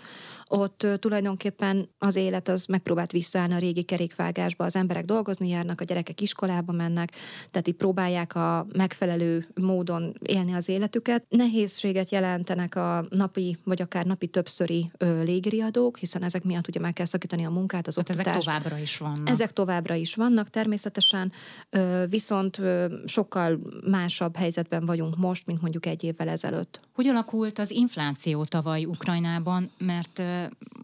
ott 0.49 0.87
tulajdonképpen 0.99 1.89
az 1.99 2.17
élet 2.17 2.49
az 2.49 2.65
megpróbált 2.65 3.11
visszaállni 3.11 3.55
a 3.55 3.59
régi 3.59 3.83
kerékvágásba, 3.83 4.65
az 4.65 4.77
emberek 4.77 5.05
dolgozni 5.05 5.49
járnak, 5.49 5.81
a 5.81 5.85
gyerekek 5.85 6.21
iskolába 6.21 6.73
mennek, 6.73 7.13
tehát 7.51 7.69
így 7.69 7.75
próbálják 7.75 8.35
a 8.35 8.67
megfelelő 8.73 9.47
módon 9.55 10.15
élni 10.23 10.53
az 10.53 10.69
életüket. 10.69 11.25
Nehézséget 11.29 12.11
jelentenek 12.11 12.75
a 12.77 13.07
napi, 13.09 13.59
vagy 13.65 13.83
akár 13.83 14.07
napi 14.07 14.27
többszöri 14.27 14.91
ö, 14.99 15.23
légriadók, 15.23 15.99
hiszen 15.99 16.23
ezek 16.23 16.45
miatt 16.45 16.69
ugye 16.69 16.81
meg 16.81 16.93
kell 16.93 17.07
szakítani 17.07 17.45
a 17.45 17.51
munkát, 17.51 17.87
az 17.87 17.97
hát 17.97 18.09
oktatást. 18.11 18.37
Ezek 18.37 18.45
továbbra 18.45 18.79
is 18.79 18.99
vannak. 18.99 19.29
Ezek 19.29 19.53
továbbra 19.53 19.95
is 19.95 20.15
vannak 20.15 20.51
természetesen, 20.51 21.33
ö, 21.71 22.05
viszont 22.09 22.59
ö, 22.59 22.95
sokkal 23.07 23.59
másabb 23.85 24.37
helyzetben 24.37 24.87
vagyunk 24.87 25.17
most, 25.17 25.47
mint 25.47 25.61
mondjuk 25.61 25.87
egy 25.87 26.05
évvel 26.05 26.29
ezelőtt. 26.29 26.81
Hogy 26.95 27.07
alakult 27.07 27.59
az 27.59 27.71
infláció 27.71 28.45
tavaly 28.45 28.85
Ukrajnában, 28.85 29.71
mert 29.79 30.23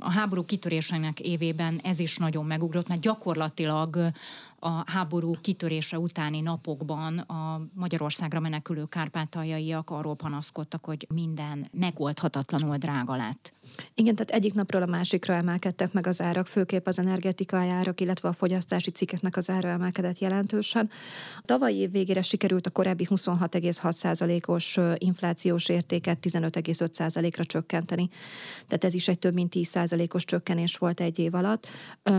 a 0.01 0.11
háború 0.11 0.45
kitörésének 0.45 1.21
évében 1.21 1.81
ez 1.83 1.99
is 1.99 2.17
nagyon 2.17 2.45
megugrott, 2.45 2.89
mert 2.89 3.01
gyakorlatilag 3.01 4.13
a 4.59 4.91
háború 4.91 5.37
kitörése 5.41 5.99
utáni 5.99 6.41
napokban 6.41 7.19
a 7.19 7.61
Magyarországra 7.75 8.41
menekülő 8.41 8.85
kárpátaljaiak 8.85 9.91
arról 9.91 10.15
panaszkodtak, 10.15 10.85
hogy 10.85 11.07
minden 11.15 11.69
megoldhatatlanul 11.73 12.77
drága 12.77 13.17
lett. 13.17 13.53
Igen, 13.95 14.15
tehát 14.15 14.31
egyik 14.31 14.55
napról 14.55 14.83
a 14.83 14.87
másikra 14.87 15.35
emelkedtek 15.35 15.93
meg 15.93 16.07
az 16.07 16.21
árak, 16.21 16.47
főképp 16.47 16.87
az 16.87 16.99
energetikai 16.99 17.69
árak, 17.69 18.01
illetve 18.01 18.29
a 18.29 18.33
fogyasztási 18.33 18.91
cikkeknek 18.91 19.37
az 19.37 19.51
ára 19.51 19.69
emelkedett 19.69 20.19
jelentősen. 20.19 20.91
A 21.37 21.43
tavalyi 21.45 21.77
év 21.77 21.91
végére 21.91 22.23
sikerült 22.23 22.67
a 22.67 22.71
korábbi 22.71 23.07
26,6%-os 23.11 24.79
inflációs 24.99 25.69
értéket 25.69 26.19
15,5%-ra 26.23 27.45
csökkenteni. 27.45 28.09
Tehát 28.67 28.85
ez 28.85 28.95
is 28.95 29.09
egy 29.09 29.19
több 29.19 29.35
mint 29.35 29.53
10%-os 29.57 30.25
csökkenés 30.25 30.77
volt 30.77 31.01
egy 31.01 31.19
év 31.19 31.35
alatt. 31.35 31.69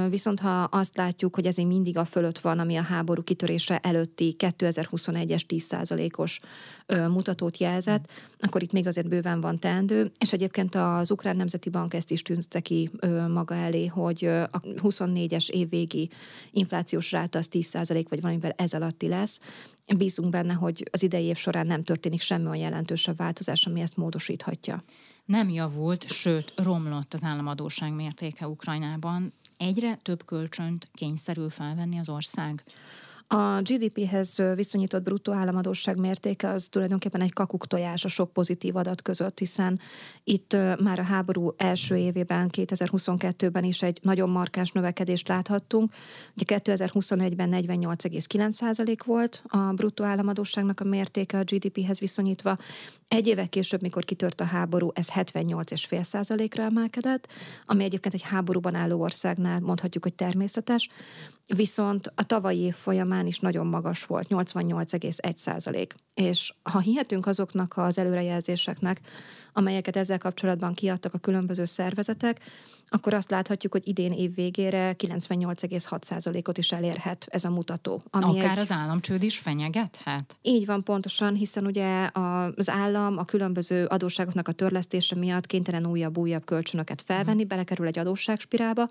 Viszont 0.09 0.39
ha 0.39 0.63
azt 0.63 0.97
látjuk, 0.97 1.35
hogy 1.35 1.45
ez 1.45 1.55
még 1.55 1.67
mindig 1.67 1.97
a 1.97 2.05
fölött 2.05 2.39
van, 2.39 2.59
ami 2.59 2.75
a 2.75 2.81
háború 2.81 3.23
kitörése 3.23 3.79
előtti 3.79 4.35
2021-es 4.39 5.41
10%-os 5.47 6.39
mutatót 6.87 7.57
jelzett, 7.57 8.11
akkor 8.39 8.63
itt 8.63 8.71
még 8.71 8.87
azért 8.87 9.07
bőven 9.07 9.41
van 9.41 9.59
teendő, 9.59 10.11
és 10.19 10.33
egyébként 10.33 10.75
az 10.75 11.11
Ukrán 11.11 11.34
Nemzeti 11.35 11.69
Bank 11.69 11.93
ezt 11.93 12.11
is 12.11 12.21
tűzte 12.21 12.59
ki 12.59 12.89
maga 13.27 13.55
elé, 13.55 13.85
hogy 13.85 14.25
a 14.25 14.59
24-es 14.61 15.49
évvégi 15.49 16.09
inflációs 16.51 17.11
ráta 17.11 17.37
az 17.37 17.49
10% 17.51 18.05
vagy 18.09 18.21
valamivel 18.21 18.53
ez 18.57 18.73
alatti 18.73 19.07
lesz. 19.07 19.39
Bízunk 19.97 20.29
benne, 20.29 20.53
hogy 20.53 20.89
az 20.91 21.03
idei 21.03 21.25
év 21.25 21.37
során 21.37 21.67
nem 21.67 21.83
történik 21.83 22.21
semmi 22.21 22.45
olyan 22.45 22.57
jelentősebb 22.57 23.17
változás, 23.17 23.65
ami 23.65 23.81
ezt 23.81 23.97
módosíthatja. 23.97 24.83
Nem 25.25 25.49
javult, 25.49 26.07
sőt 26.07 26.53
romlott 26.55 27.13
az 27.13 27.23
államadóság 27.23 27.93
mértéke 27.93 28.47
Ukrajnában 28.47 29.33
Egyre 29.57 29.99
több 30.01 30.25
kölcsönt 30.25 30.89
kényszerül 30.93 31.49
felvenni 31.49 31.99
az 31.99 32.09
ország. 32.09 32.63
A 33.27 33.61
GDP-hez 33.61 34.41
viszonyított 34.55 35.03
bruttó 35.03 35.31
államadóság 35.33 35.97
mértéke 35.97 36.49
az 36.49 36.67
tulajdonképpen 36.67 37.21
egy 37.21 37.33
kakuktojás 37.33 38.05
a 38.05 38.07
sok 38.07 38.33
pozitív 38.33 38.75
adat 38.75 39.01
között, 39.01 39.39
hiszen 39.39 39.79
itt 40.23 40.57
már 40.79 40.99
a 40.99 41.03
háború 41.03 41.53
első 41.57 41.95
évében, 41.95 42.49
2022-ben 42.51 43.63
is 43.63 43.81
egy 43.81 43.99
nagyon 44.01 44.29
markáns 44.29 44.71
növekedést 44.71 45.27
láthattunk. 45.27 45.93
Ugye 46.35 46.59
2021-ben 46.59 47.49
48,9% 47.51 48.97
volt 49.05 49.43
a 49.47 49.57
bruttó 49.57 50.03
államadóságnak 50.03 50.79
a 50.79 50.83
mértéke 50.83 51.37
a 51.37 51.43
GDP-hez 51.43 51.99
viszonyítva. 51.99 52.57
Egy 53.07 53.27
éve 53.27 53.45
később, 53.45 53.81
mikor 53.81 54.05
kitört 54.05 54.41
a 54.41 54.45
háború, 54.45 54.91
ez 54.93 55.09
78,5%-ra 55.11 56.63
emelkedett, 56.63 57.27
ami 57.65 57.83
egyébként 57.83 58.13
egy 58.13 58.21
háborúban 58.21 58.75
álló 58.75 59.01
országnál 59.01 59.59
mondhatjuk, 59.59 60.03
hogy 60.03 60.13
természetes. 60.13 60.89
Viszont 61.47 62.11
a 62.15 62.23
tavalyi 62.23 62.59
év 62.59 62.75
folyamán 62.75 63.27
is 63.27 63.39
nagyon 63.39 63.67
magas 63.67 64.05
volt, 64.05 64.27
88,1 64.29 65.35
százalék. 65.35 65.95
És 66.13 66.53
ha 66.63 66.79
hihetünk 66.79 67.27
azoknak 67.27 67.73
az 67.77 67.97
előrejelzéseknek, 67.97 69.01
amelyeket 69.57 69.95
ezzel 69.95 70.17
kapcsolatban 70.17 70.73
kiadtak 70.73 71.13
a 71.13 71.17
különböző 71.17 71.65
szervezetek, 71.65 72.39
akkor 72.89 73.13
azt 73.13 73.29
láthatjuk, 73.29 73.71
hogy 73.71 73.87
idén 73.87 74.11
év 74.11 74.35
végére 74.35 74.95
98,6%-ot 74.97 76.57
is 76.57 76.71
elérhet 76.71 77.25
ez 77.29 77.45
a 77.45 77.49
mutató. 77.49 78.01
Ami 78.09 78.39
Akár 78.39 78.57
egy... 78.57 78.63
az 78.63 78.71
államcsőd 78.71 79.23
is 79.23 79.37
fenyegethet? 79.37 80.35
Így 80.41 80.65
van 80.65 80.83
pontosan, 80.83 81.33
hiszen 81.33 81.65
ugye 81.65 82.09
az 82.55 82.69
állam 82.69 83.17
a 83.17 83.25
különböző 83.25 83.85
adósságoknak 83.85 84.47
a 84.47 84.51
törlesztése 84.51 85.15
miatt 85.15 85.45
kénytelen 85.45 85.85
újabb-újabb 85.85 86.45
kölcsönöket 86.45 87.01
felvenni, 87.05 87.39
hmm. 87.39 87.47
belekerül 87.47 87.87
egy 87.87 87.99
adósságspirálba. 87.99 88.87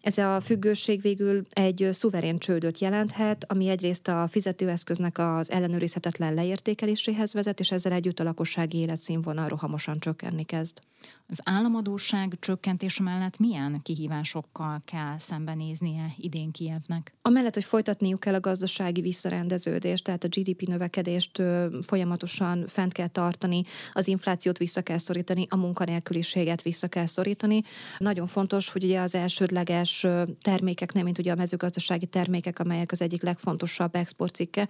Ez 0.00 0.18
a 0.18 0.40
függőség 0.40 1.00
végül 1.00 1.42
egy 1.50 1.88
szuverén 1.92 2.38
csődöt 2.38 2.78
jelenthet, 2.78 3.44
ami 3.48 3.68
egyrészt 3.68 4.08
a 4.08 4.28
fizetőeszköznek 4.30 5.18
az 5.18 5.50
ellenőrizhetetlen 5.50 6.34
leértékeléséhez 6.34 7.32
vezet, 7.32 7.60
és 7.60 7.70
ezzel 7.70 7.92
együtt 7.92 8.20
a 8.20 8.24
lakossági 8.24 8.78
életszínvonal 8.78 9.48
rohamosan 9.48 9.95
csökkenni 9.98 10.44
kezd. 10.44 10.78
Az 11.28 11.40
államadóság 11.44 12.36
csökkentése 12.40 13.02
mellett 13.02 13.38
milyen 13.38 13.80
kihívásokkal 13.82 14.82
kell 14.84 15.18
szembenéznie 15.18 16.12
idén 16.16 16.50
Kievnek? 16.50 17.14
Amellett, 17.22 17.54
hogy 17.54 17.64
folytatniuk 17.64 18.20
kell 18.20 18.34
a 18.34 18.40
gazdasági 18.40 19.00
visszarendeződést, 19.00 20.04
tehát 20.04 20.24
a 20.24 20.28
GDP 20.28 20.62
növekedést 20.62 21.42
folyamatosan 21.82 22.64
fent 22.66 22.92
kell 22.92 23.06
tartani, 23.06 23.62
az 23.92 24.08
inflációt 24.08 24.58
vissza 24.58 24.82
kell 24.82 24.98
szorítani, 24.98 25.46
a 25.48 25.56
munkanélküliséget 25.56 26.62
vissza 26.62 26.88
kell 26.88 27.06
szorítani. 27.06 27.62
Nagyon 27.98 28.26
fontos, 28.26 28.68
hogy 28.68 28.84
ugye 28.84 29.00
az 29.00 29.14
elsődleges 29.14 30.06
termékek, 30.40 30.92
nem 30.92 31.04
mint 31.04 31.18
ugye 31.18 31.32
a 31.32 31.36
mezőgazdasági 31.36 32.06
termékek, 32.06 32.58
amelyek 32.58 32.92
az 32.92 33.02
egyik 33.02 33.22
legfontosabb 33.22 33.94
exportcikke, 33.94 34.68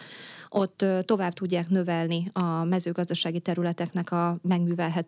ott 0.49 0.85
tovább 1.01 1.33
tudják 1.33 1.69
növelni 1.69 2.31
a 2.33 2.65
mezőgazdasági 2.65 3.41
területeknek 3.41 4.13
a 4.13 4.39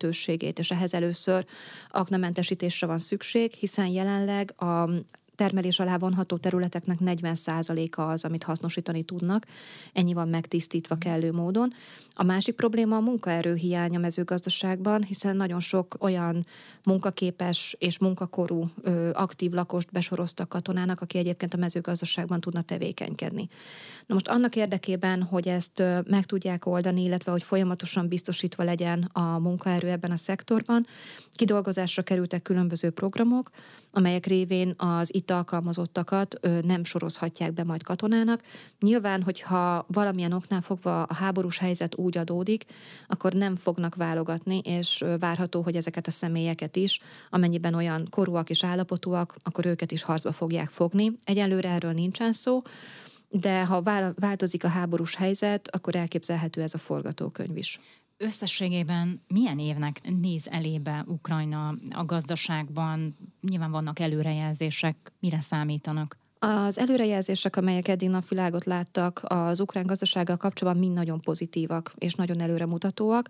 megművelhetőségét, 0.09 0.59
és 0.59 0.71
ehhez 0.71 0.95
először 0.95 1.45
aknamentesítésre 1.91 2.87
van 2.87 2.99
szükség, 2.99 3.53
hiszen 3.53 3.87
jelenleg 3.87 4.63
a 4.63 4.91
termelés 5.39 5.81
alá 5.81 5.97
vonható 5.97 6.37
területeknek 6.37 6.99
40%-a 7.05 8.01
az, 8.01 8.25
amit 8.25 8.43
hasznosítani 8.43 9.03
tudnak. 9.03 9.47
Ennyi 9.93 10.13
van 10.13 10.29
megtisztítva 10.29 10.95
kellő 10.95 11.33
módon. 11.33 11.73
A 12.15 12.23
másik 12.23 12.55
probléma 12.55 12.97
a 12.97 13.01
munkaerő 13.01 13.55
hiány 13.55 13.97
a 13.97 13.99
mezőgazdaságban, 13.99 15.03
hiszen 15.03 15.37
nagyon 15.37 15.61
sok 15.61 15.97
olyan 15.99 16.47
munkaképes 16.85 17.77
és 17.79 17.99
munkakorú 17.99 18.71
ö, 18.83 19.11
aktív 19.13 19.53
lakost 19.53 19.93
besoroztak 19.93 20.49
katonának, 20.49 21.01
aki 21.01 21.19
egyébként 21.19 21.55
a 21.55 21.57
mezőgazdaságban 21.57 22.41
tudna 22.41 22.63
tevékenykedni. 22.63 23.49
Na 24.07 24.15
most 24.15 24.29
annak 24.29 24.57
érdekében, 24.57 25.23
hogy 25.23 25.49
ezt 25.49 25.81
ö, 25.81 25.99
meg 26.07 26.27
tudják 26.27 26.67
oldani, 26.67 27.03
illetve 27.03 27.31
hogy 27.31 27.43
folyamatosan 27.43 28.09
biztosítva 28.09 28.63
legyen 28.63 29.11
a 29.13 29.39
munkaerő 29.39 29.89
ebben 29.89 30.11
a 30.11 30.17
szektorban, 30.17 30.87
kidolgozásra 31.35 32.03
kerültek 32.03 32.43
különböző 32.43 32.91
programok, 32.91 33.51
amelyek 33.91 34.27
révén 34.27 34.75
az 34.77 35.15
itt 35.15 35.28
alkalmazottakat 35.31 36.39
ö, 36.41 36.61
nem 36.61 36.85
sorozhatják 36.85 37.53
be 37.53 37.65
majd 37.65 37.83
katonának. 37.83 38.43
Nyilván, 38.81 39.23
hogyha 39.23 39.85
valamilyen 39.89 40.33
oknál 40.33 40.61
fogva 40.61 41.03
a 41.03 41.15
háborús 41.15 41.59
helyzet 41.59 41.97
úgy 41.97 42.19
adódik, 42.19 42.65
akkor 43.07 43.33
nem 43.33 43.57
fognak 43.57 43.95
válogatni, 43.95 44.59
és 44.59 45.05
várható, 45.19 45.63
hogy 45.63 45.77
ezeket 45.77 46.07
a 46.07 46.11
személyeket 46.11 46.77
is, 46.77 46.99
amennyiben 47.31 47.75
olyan 47.75 48.07
korúak 48.11 48.51
és 48.51 48.65
állapotúak, 48.65 49.37
akkor 49.43 49.67
őket 49.67 49.93
is 49.93 50.03
harcba 50.03 50.33
fogják 50.33 50.71
fogni. 50.71 51.13
Egyelőre 51.25 51.69
erről 51.69 51.93
nincsen 51.93 52.33
szó, 52.33 52.61
de 53.29 53.65
ha 53.65 53.83
változik 54.15 54.65
a 54.65 54.69
háborús 54.69 55.15
helyzet, 55.15 55.69
akkor 55.69 55.97
elképzelhető 55.97 56.63
ez 56.63 56.75
a 56.75 56.79
forgatókönyv 56.79 57.57
is. 57.57 57.81
Összességében 58.21 59.25
milyen 59.29 59.59
évnek 59.59 60.01
néz 60.03 60.49
elébe 60.49 61.05
Ukrajna 61.07 61.69
a 61.91 62.05
gazdaságban? 62.05 63.17
Nyilván 63.41 63.71
vannak 63.71 63.99
előrejelzések, 63.99 65.13
mire 65.21 65.41
számítanak? 65.41 66.19
Az 66.41 66.79
előrejelzések, 66.79 67.57
amelyek 67.57 67.89
eddig 67.89 68.09
napvilágot 68.09 68.65
láttak 68.65 69.21
az 69.25 69.61
ukrán 69.61 69.87
gazdasággal 69.87 70.37
kapcsolatban 70.37 70.83
mind 70.85 70.95
nagyon 70.97 71.21
pozitívak 71.21 71.93
és 71.99 72.15
nagyon 72.15 72.41
előremutatóak. 72.41 73.29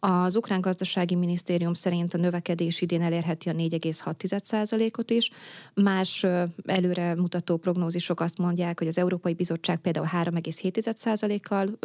Az 0.00 0.36
ukrán 0.36 0.60
gazdasági 0.60 1.14
minisztérium 1.14 1.74
szerint 1.74 2.14
a 2.14 2.18
növekedés 2.18 2.80
idén 2.80 3.02
elérheti 3.02 3.48
a 3.48 3.52
4,6%-ot 3.52 5.10
is. 5.10 5.30
Más 5.74 6.26
előremutató 6.66 7.56
prognózisok 7.56 8.20
azt 8.20 8.38
mondják, 8.38 8.78
hogy 8.78 8.88
az 8.88 8.98
Európai 8.98 9.34
Bizottság 9.34 9.78
például 9.78 10.08
3,7%-kal 10.12 11.78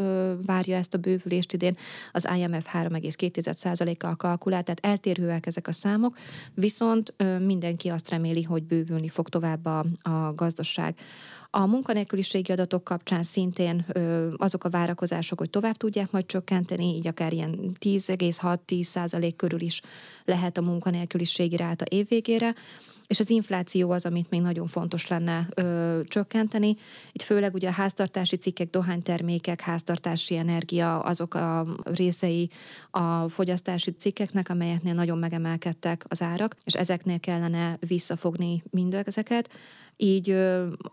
várja 0.45 0.77
ezt 0.77 0.93
a 0.93 0.97
bővülést 0.97 1.53
idén, 1.53 1.77
az 2.11 2.29
IMF 2.38 2.67
3,2%-kal 2.73 4.15
kalkulál, 4.15 4.63
tehát 4.63 4.85
eltérőek 4.85 5.45
ezek 5.45 5.67
a 5.67 5.71
számok, 5.71 6.17
viszont 6.53 7.13
mindenki 7.45 7.89
azt 7.89 8.09
reméli, 8.09 8.43
hogy 8.43 8.63
bővülni 8.63 9.07
fog 9.07 9.29
tovább 9.29 9.65
a, 9.65 9.85
a 10.01 10.33
gazdaság 10.35 10.57
gazdaság. 10.59 10.95
A 11.51 11.65
munkanélküliségi 11.65 12.51
adatok 12.51 12.83
kapcsán 12.83 13.23
szintén 13.23 13.85
ö, 13.87 14.33
azok 14.37 14.63
a 14.63 14.69
várakozások, 14.69 15.39
hogy 15.39 15.49
tovább 15.49 15.77
tudják 15.77 16.11
majd 16.11 16.25
csökkenteni, 16.25 16.95
így 16.95 17.07
akár 17.07 17.33
ilyen 17.33 17.75
10,6-10 17.79 18.81
százalék 18.81 19.35
körül 19.35 19.61
is 19.61 19.81
lehet 20.25 20.57
a 20.57 20.61
munkanélküliségi 20.61 21.55
ráta 21.55 21.85
évvégére 21.89 22.55
és 23.09 23.19
az 23.19 23.29
infláció 23.29 23.91
az, 23.91 24.05
amit 24.05 24.29
még 24.29 24.41
nagyon 24.41 24.67
fontos 24.67 25.07
lenne 25.07 25.47
ö, 25.55 25.99
csökkenteni. 26.07 26.75
Itt 27.11 27.21
főleg 27.21 27.53
ugye 27.53 27.67
a 27.67 27.71
háztartási 27.71 28.35
cikkek, 28.35 28.69
dohánytermékek, 28.69 29.61
háztartási 29.61 30.35
energia, 30.35 30.99
azok 30.99 31.33
a 31.33 31.65
részei 31.83 32.49
a 32.91 33.29
fogyasztási 33.29 33.91
cikkeknek, 33.91 34.49
amelyeknél 34.49 34.93
nagyon 34.93 35.17
megemelkedtek 35.17 36.05
az 36.07 36.21
árak, 36.21 36.55
és 36.63 36.73
ezeknél 36.73 37.19
kellene 37.19 37.77
visszafogni 37.87 38.63
mindezeket. 38.69 39.49
Így 40.01 40.35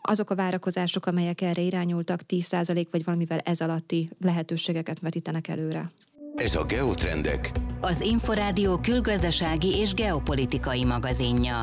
azok 0.03 0.31
a 0.31 0.35
várakozások, 0.35 1.07
amelyek 1.07 1.41
erre 1.41 1.63
irányultak, 1.63 2.21
10% 2.29 2.87
vagy 2.91 3.05
valamivel 3.05 3.39
ez 3.39 3.61
alatti 3.61 4.09
lehetőségeket 4.21 5.01
vetítenek 5.01 5.49
előre. 5.49 5.93
Ez 6.35 6.55
a 6.55 6.65
Geotrendek, 6.65 7.53
az 7.81 8.01
Inforádió 8.01 8.79
külgazdasági 8.79 9.69
és 9.69 9.95
geopolitikai 9.95 10.85
magazinja. 10.85 11.63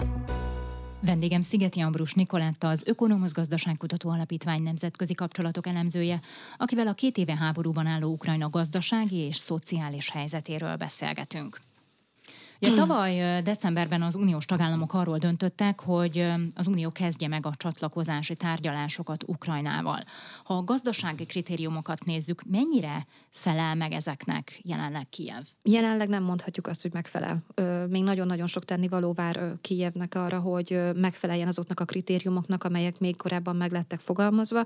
Vendégem 1.01 1.41
Szigeti 1.41 1.79
Ambrus 1.79 2.13
Nikoletta, 2.13 2.67
az 2.67 2.83
Ökonomusz 2.85 3.33
Gazdaságkutató 3.33 4.09
Alapítvány 4.09 4.61
nemzetközi 4.61 5.13
kapcsolatok 5.13 5.67
elemzője, 5.67 6.19
akivel 6.57 6.87
a 6.87 6.93
két 6.93 7.17
éve 7.17 7.35
háborúban 7.35 7.85
álló 7.85 8.11
Ukrajna 8.11 8.49
gazdasági 8.49 9.17
és 9.17 9.37
szociális 9.37 10.09
helyzetéről 10.09 10.75
beszélgetünk. 10.75 11.59
Ugye 12.63 12.73
tavaly 12.73 13.41
decemberben 13.41 14.01
az 14.01 14.15
uniós 14.15 14.45
tagállamok 14.45 14.93
arról 14.93 15.17
döntöttek, 15.17 15.79
hogy 15.79 16.25
az 16.53 16.67
unió 16.67 16.89
kezdje 16.89 17.27
meg 17.27 17.45
a 17.45 17.53
csatlakozási 17.57 18.35
tárgyalásokat 18.35 19.23
Ukrajnával. 19.27 20.03
Ha 20.43 20.53
a 20.53 20.63
gazdasági 20.63 21.25
kritériumokat 21.25 22.05
nézzük, 22.05 22.41
mennyire 22.51 23.05
felel 23.29 23.75
meg 23.75 23.91
ezeknek 23.91 24.59
jelenleg 24.63 25.09
Kijev? 25.09 25.43
Jelenleg 25.63 26.09
nem 26.09 26.23
mondhatjuk 26.23 26.67
azt, 26.67 26.81
hogy 26.81 26.93
megfelel. 26.93 27.43
Még 27.89 28.03
nagyon-nagyon 28.03 28.47
sok 28.47 28.65
tennivaló 28.65 29.13
vár 29.13 29.53
Kijevnek 29.61 30.15
arra, 30.15 30.39
hogy 30.39 30.79
megfeleljen 30.95 31.47
azoknak 31.47 31.79
a 31.79 31.85
kritériumoknak, 31.85 32.63
amelyek 32.63 32.99
még 32.99 33.15
korábban 33.15 33.55
meglettek 33.55 33.99
fogalmazva. 33.99 34.63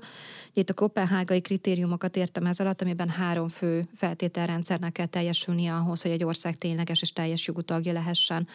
Itt 0.52 0.70
a 0.70 0.74
kopenhágai 0.74 1.40
kritériumokat 1.40 2.16
értem 2.16 2.46
ez 2.46 2.60
alatt, 2.60 2.82
amiben 2.82 3.08
három 3.08 3.48
fő 3.48 3.88
feltételrendszernek 3.94 4.92
kell 4.92 5.06
teljesülnie 5.06 5.74
ahhoz, 5.74 6.02
hogy 6.02 6.10
egy 6.10 6.24
ország 6.24 6.58
tényleges 6.58 7.02
és 7.02 7.12
teljes 7.12 7.46
jogú 7.46 7.60
tagja 7.60 7.87
lehessen 7.92 8.48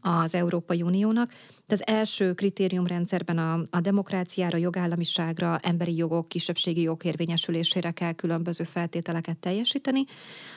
az 0.00 0.34
Európai 0.34 0.82
Uniónak. 0.82 1.32
Az 1.68 1.86
első 1.86 2.34
kritériumrendszerben 2.34 3.38
a, 3.38 3.62
a 3.70 3.80
demokráciára, 3.80 4.58
jogállamiságra, 4.58 5.58
emberi 5.62 5.96
jogok, 5.96 6.28
kisebbségi 6.28 6.80
jogérvényesülésére 6.80 7.90
kell 7.90 8.12
különböző 8.12 8.64
feltételeket 8.64 9.36
teljesíteni. 9.36 10.04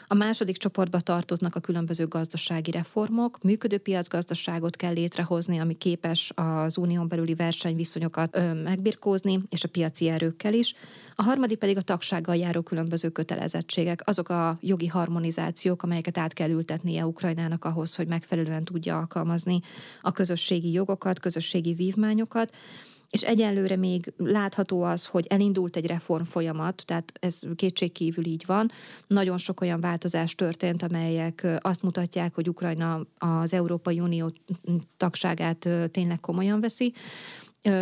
A 0.08 0.14
második 0.14 0.58
csoportba 0.58 1.00
tartoznak 1.00 1.56
a 1.56 1.60
különböző 1.60 2.08
gazdasági 2.08 2.72
reformok, 2.72 3.44
működő 3.44 3.78
piacgazdaságot 3.78 4.76
kell 4.76 4.94
létrehozni, 4.94 5.58
ami 5.60 5.74
képes 5.74 6.32
az 6.36 6.78
unión 6.78 7.08
belüli 7.08 7.36
versenyviszonyokat 7.36 8.36
ö, 8.36 8.54
megbirkózni, 8.54 9.40
és 9.50 9.64
a 9.64 9.68
piaci 9.68 10.10
erőkkel 10.10 10.54
is. 10.54 10.76
A 11.20 11.24
harmadik 11.24 11.58
pedig 11.58 11.78
a 11.78 11.82
tagsággal 11.82 12.36
járó 12.36 12.62
különböző 12.62 13.10
kötelezettségek, 13.10 14.02
azok 14.06 14.30
a 14.30 14.58
jogi 14.62 14.88
harmonizációk, 14.88 15.84
amelyeket 15.84 16.18
át 16.18 16.34
kell 16.34 16.50
ültetnie 16.50 17.06
Ukrajnának 17.06 17.66
ahhoz, 17.66 17.96
hogy 17.96 18.08
megfelelően 18.08 18.64
tudja 18.64 18.98
alkalmazni 18.98 19.60
a 20.02 20.12
közösségi 20.12 20.72
jogokat, 21.00 21.20
közösségi 21.20 21.74
vívmányokat, 21.74 22.54
és 23.10 23.22
egyelőre 23.22 23.76
még 23.76 24.14
látható 24.18 24.82
az, 24.84 25.06
hogy 25.06 25.26
elindult 25.30 25.76
egy 25.76 25.86
reform 25.86 26.24
folyamat, 26.24 26.84
tehát 26.86 27.12
ez 27.20 27.40
kétségkívül 27.56 28.26
így 28.26 28.44
van. 28.46 28.72
Nagyon 29.08 29.38
sok 29.38 29.62
olyan 29.62 29.82
változás 29.82 30.36
történt, 30.36 30.84
amelyek 30.84 31.48
azt 31.60 31.84
mutatják, 31.84 32.36
hogy 32.36 32.50
Ukrajna 32.50 33.06
az 33.18 33.54
Európai 33.54 34.00
Unió 34.00 34.32
tagságát 34.98 35.70
tényleg 35.92 36.20
komolyan 36.20 36.60
veszi 36.60 36.94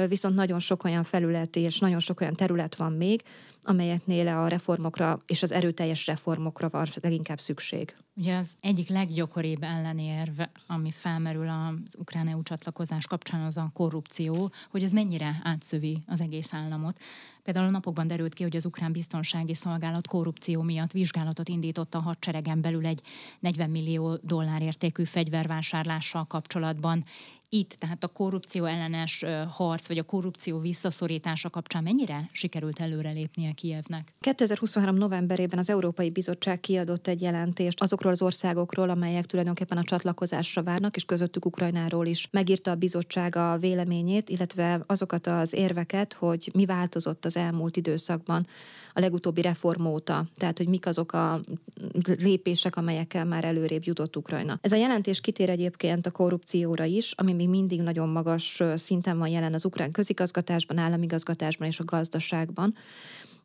viszont 0.07 0.35
nagyon 0.35 0.59
sok 0.59 0.83
olyan 0.83 1.03
felület 1.03 1.55
és 1.55 1.79
nagyon 1.79 1.99
sok 1.99 2.21
olyan 2.21 2.33
terület 2.33 2.75
van 2.75 2.93
még, 2.93 3.23
amelyeknél 3.63 4.27
a 4.27 4.47
reformokra 4.47 5.21
és 5.25 5.43
az 5.43 5.51
erőteljes 5.51 6.07
reformokra 6.07 6.69
van 6.69 6.87
leginkább 7.01 7.39
szükség. 7.39 7.95
Ugye 8.15 8.35
az 8.35 8.49
egyik 8.59 8.89
leggyakoribb 8.89 9.63
ellenérv, 9.63 10.39
ami 10.67 10.91
felmerül 10.91 11.49
az 11.49 11.95
ukrán 11.97 12.27
EU 12.27 12.43
csatlakozás 12.43 13.07
kapcsán, 13.07 13.41
az 13.41 13.57
a 13.57 13.71
korrupció, 13.73 14.51
hogy 14.69 14.83
ez 14.83 14.91
mennyire 14.91 15.41
átszövi 15.43 16.03
az 16.07 16.21
egész 16.21 16.53
államot. 16.53 16.99
Például 17.43 17.67
a 17.67 17.71
napokban 17.71 18.07
derült 18.07 18.33
ki, 18.33 18.43
hogy 18.43 18.55
az 18.55 18.65
ukrán 18.65 18.91
biztonsági 18.91 19.53
szolgálat 19.53 20.07
korrupció 20.07 20.61
miatt 20.61 20.91
vizsgálatot 20.91 21.49
indított 21.49 21.95
a 21.95 21.99
hadseregen 21.99 22.61
belül 22.61 22.85
egy 22.85 23.01
40 23.39 23.69
millió 23.69 24.19
dollár 24.21 24.61
értékű 24.61 25.03
fegyvervásárlással 25.03 26.25
kapcsolatban 26.25 27.03
itt, 27.49 27.71
tehát 27.71 28.03
a 28.03 28.07
korrupció 28.07 28.65
ellenes 28.65 29.25
harc, 29.49 29.87
vagy 29.87 29.97
a 29.97 30.03
korrupció 30.03 30.59
visszaszorítása 30.59 31.49
kapcsán 31.49 31.83
mennyire 31.83 32.29
sikerült 32.31 32.79
előrelépnie 32.79 33.51
Kievnek? 33.51 34.13
2023. 34.19 34.95
novemberében 34.95 35.59
az 35.59 35.69
Európai 35.69 36.09
Bizottság 36.09 36.59
kiadott 36.59 37.07
egy 37.07 37.21
jelentést 37.21 37.81
azokról 37.81 38.11
az 38.11 38.21
országokról, 38.21 38.89
amelyek 38.89 39.25
tulajdonképpen 39.25 39.77
a 39.77 39.83
csatlakozásra 39.83 40.63
várnak, 40.63 40.95
és 40.95 41.05
közöttük 41.05 41.45
Ukrajnáról 41.45 42.05
is. 42.05 42.27
Megírta 42.31 42.71
a 42.71 42.75
bizottság 42.75 43.35
a 43.35 43.57
véleményét, 43.57 44.29
illetve 44.29 44.83
azokat 44.87 45.27
az 45.27 45.53
érveket, 45.53 46.13
hogy 46.13 46.49
mi 46.53 46.65
változott 46.65 47.25
az 47.25 47.37
elmúlt 47.37 47.77
időszakban 47.77 48.47
a 48.97 48.99
legutóbbi 48.99 49.41
reform 49.41 49.85
óta, 49.85 50.25
tehát 50.35 50.57
hogy 50.57 50.67
mik 50.67 50.85
azok 50.85 51.13
a 51.13 51.41
lépések, 52.19 52.75
amelyekkel 52.75 53.25
már 53.25 53.43
előrébb 53.43 53.85
jutott 53.85 54.17
Ukrajna. 54.17 54.59
Ez 54.61 54.71
a 54.71 54.75
jelentés 54.75 55.21
kitér 55.21 55.49
egyébként 55.49 56.05
a 56.05 56.11
korrupcióra 56.11 56.83
is, 56.83 57.11
ami 57.11 57.33
még 57.33 57.49
mindig 57.49 57.81
nagyon 57.81 58.09
magas 58.09 58.63
szinten 58.75 59.17
van 59.17 59.27
jelen 59.27 59.53
az 59.53 59.65
ukrán 59.65 59.91
közigazgatásban, 59.91 60.77
államigazgatásban 60.77 61.67
és 61.67 61.79
a 61.79 61.83
gazdaságban 61.85 62.75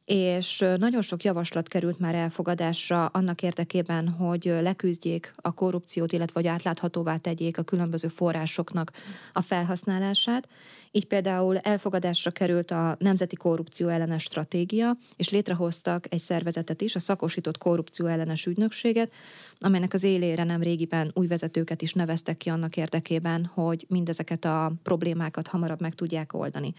és 0.05 0.65
nagyon 0.77 1.03
sok 1.03 1.23
javaslat 1.25 1.69
került 1.69 1.99
már 1.99 2.15
elfogadásra 2.15 3.07
annak 3.07 3.43
érdekében, 3.43 4.09
hogy 4.09 4.45
leküzdjék 4.45 5.33
a 5.37 5.55
korrupciót, 5.55 6.13
illetve 6.13 6.41
hogy 6.41 6.49
átláthatóvá 6.49 7.17
tegyék 7.17 7.59
a 7.59 7.63
különböző 7.63 8.09
forrásoknak 8.09 8.93
a 9.33 9.43
felhasználását, 9.43 10.49
így 10.95 11.07
például 11.07 11.59
elfogadásra 11.59 12.31
került 12.31 12.71
a 12.71 12.97
Nemzeti 12.99 13.37
Korrupció 13.37 13.89
ellenes 13.89 14.23
stratégia, 14.23 14.97
és 15.17 15.29
létrehoztak 15.29 16.07
egy 16.09 16.19
szervezetet 16.19 16.81
is, 16.81 16.95
a 16.95 16.99
Szakosított 16.99 17.59
Korrupció 17.59 18.07
ellenes 18.07 18.47
ügynökséget, 18.47 19.13
amelynek 19.59 19.93
az 19.93 20.03
élére 20.03 20.45
nem 20.45 20.63
régiben 20.63 21.11
új 21.15 21.27
vezetőket 21.27 21.83
is 21.83 21.93
neveztek 21.93 22.37
ki 22.37 22.49
annak 22.49 22.77
érdekében, 22.77 23.51
hogy 23.55 23.85
mindezeket 23.89 24.45
a 24.45 24.73
problémákat 24.83 25.49
hamarabb 25.49 25.81
meg 25.81 25.95
tudják 25.95 26.33
oldani. 26.33 26.75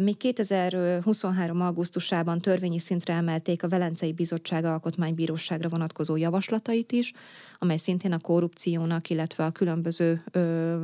Még 0.00 0.16
2023. 0.16 1.60
augusztusában 1.60 2.40
törvényi 2.40 2.78
szintre 2.78 3.14
emelték 3.14 3.62
a 3.62 3.68
Velencei 3.68 4.12
Bizottság 4.12 4.64
Alkotmánybíróságra 4.64 5.68
vonatkozó 5.68 6.16
javaslatait 6.16 6.92
is, 6.92 7.12
amely 7.58 7.76
szintén 7.76 8.12
a 8.12 8.18
korrupciónak, 8.18 9.10
illetve 9.10 9.44
a 9.44 9.50
különböző 9.50 10.20
ö, 10.30 10.76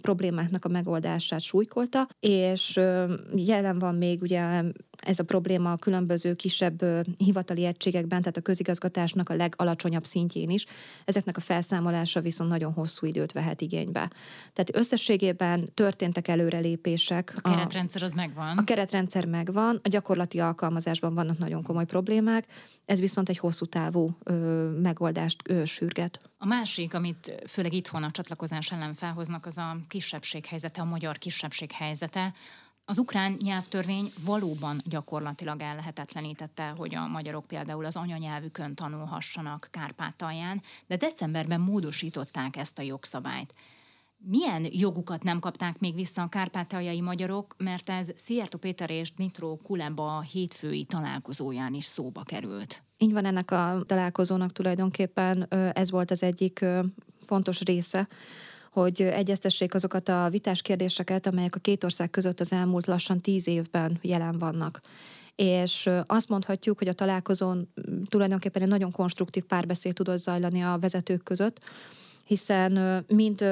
problémáknak 0.00 0.64
a 0.64 0.68
megoldását 0.68 1.40
súlykolta, 1.40 2.08
és 2.20 2.76
ö, 2.76 3.14
jelen 3.34 3.78
van 3.78 3.94
még 3.94 4.22
ugye 4.22 4.62
ez 5.04 5.18
a 5.18 5.24
probléma 5.24 5.72
a 5.72 5.76
különböző 5.76 6.34
kisebb 6.34 6.84
hivatali 7.16 7.64
egységekben, 7.64 8.20
tehát 8.20 8.36
a 8.36 8.40
közigazgatásnak 8.40 9.28
a 9.28 9.34
legalacsonyabb 9.34 10.04
szintjén 10.04 10.50
is. 10.50 10.66
Ezeknek 11.04 11.36
a 11.36 11.40
felszámolása 11.40 12.20
viszont 12.20 12.50
nagyon 12.50 12.72
hosszú 12.72 13.06
időt 13.06 13.32
vehet 13.32 13.60
igénybe. 13.60 14.10
Tehát 14.52 14.76
összességében 14.76 15.74
történtek 15.74 16.28
előrelépések. 16.28 17.32
A 17.42 17.50
keretrendszer 17.50 18.02
az 18.02 18.14
megvan. 18.14 18.58
A 18.58 18.64
keretrendszer 18.64 19.26
megvan, 19.26 19.80
a 19.82 19.88
gyakorlati 19.88 20.40
alkalmazásban 20.40 21.14
vannak 21.14 21.38
nagyon 21.38 21.62
komoly 21.62 21.84
problémák, 21.84 22.46
ez 22.84 23.00
viszont 23.00 23.28
egy 23.28 23.38
hosszú 23.38 23.64
távú 23.66 24.16
ö, 24.22 24.32
megoldást 24.82 25.42
ö, 25.48 25.64
sürget. 25.64 26.30
A 26.38 26.46
másik, 26.46 26.94
amit 26.94 27.42
főleg 27.48 27.72
itthon 27.72 28.02
a 28.02 28.10
csatlakozás 28.10 28.72
ellen 28.72 28.94
felhoznak, 28.94 29.46
az 29.46 29.58
a 29.58 29.76
kisebbség 29.88 30.46
helyzete, 30.46 30.80
a 30.80 30.84
magyar 30.84 31.18
kisebbség 31.18 31.72
helyzete. 31.72 32.32
Az 32.86 32.98
ukrán 32.98 33.36
nyelvtörvény 33.42 34.10
valóban 34.24 34.76
gyakorlatilag 34.84 35.60
ellehetetlenítette, 35.60 36.68
hogy 36.68 36.94
a 36.94 37.06
magyarok 37.06 37.46
például 37.46 37.84
az 37.84 37.96
anyanyelvükön 37.96 38.74
tanulhassanak 38.74 39.68
Kárpátalján, 39.70 40.62
de 40.86 40.96
decemberben 40.96 41.60
módosították 41.60 42.56
ezt 42.56 42.78
a 42.78 42.82
jogszabályt 42.82 43.54
milyen 44.26 44.66
jogukat 44.70 45.22
nem 45.22 45.38
kapták 45.38 45.78
még 45.78 45.94
vissza 45.94 46.22
a 46.22 46.28
kárpátaljai 46.28 47.00
magyarok, 47.00 47.54
mert 47.58 47.90
ez 47.90 48.10
Szijjártó 48.16 48.58
Péter 48.58 48.90
és 48.90 49.12
Dmitro 49.12 49.56
Kuleba 49.56 50.20
hétfői 50.20 50.84
találkozóján 50.84 51.74
is 51.74 51.84
szóba 51.84 52.22
került. 52.22 52.82
Így 52.98 53.12
van 53.12 53.24
ennek 53.24 53.50
a 53.50 53.82
találkozónak 53.86 54.52
tulajdonképpen 54.52 55.46
ez 55.72 55.90
volt 55.90 56.10
az 56.10 56.22
egyik 56.22 56.64
fontos 57.22 57.60
része, 57.60 58.08
hogy 58.74 59.02
egyeztessék 59.02 59.74
azokat 59.74 60.08
a 60.08 60.28
vitás 60.30 60.62
kérdéseket, 60.62 61.26
amelyek 61.26 61.54
a 61.54 61.58
két 61.58 61.84
ország 61.84 62.10
között 62.10 62.40
az 62.40 62.52
elmúlt 62.52 62.86
lassan 62.86 63.20
tíz 63.20 63.48
évben 63.48 63.98
jelen 64.02 64.38
vannak. 64.38 64.80
És 65.34 65.90
azt 66.06 66.28
mondhatjuk, 66.28 66.78
hogy 66.78 66.88
a 66.88 66.92
találkozón 66.92 67.72
tulajdonképpen 68.08 68.62
egy 68.62 68.68
nagyon 68.68 68.90
konstruktív 68.90 69.42
párbeszéd 69.42 69.94
tudott 69.94 70.18
zajlani 70.18 70.62
a 70.62 70.78
vezetők 70.80 71.22
között, 71.22 71.60
hiszen 72.24 73.04
mind 73.08 73.44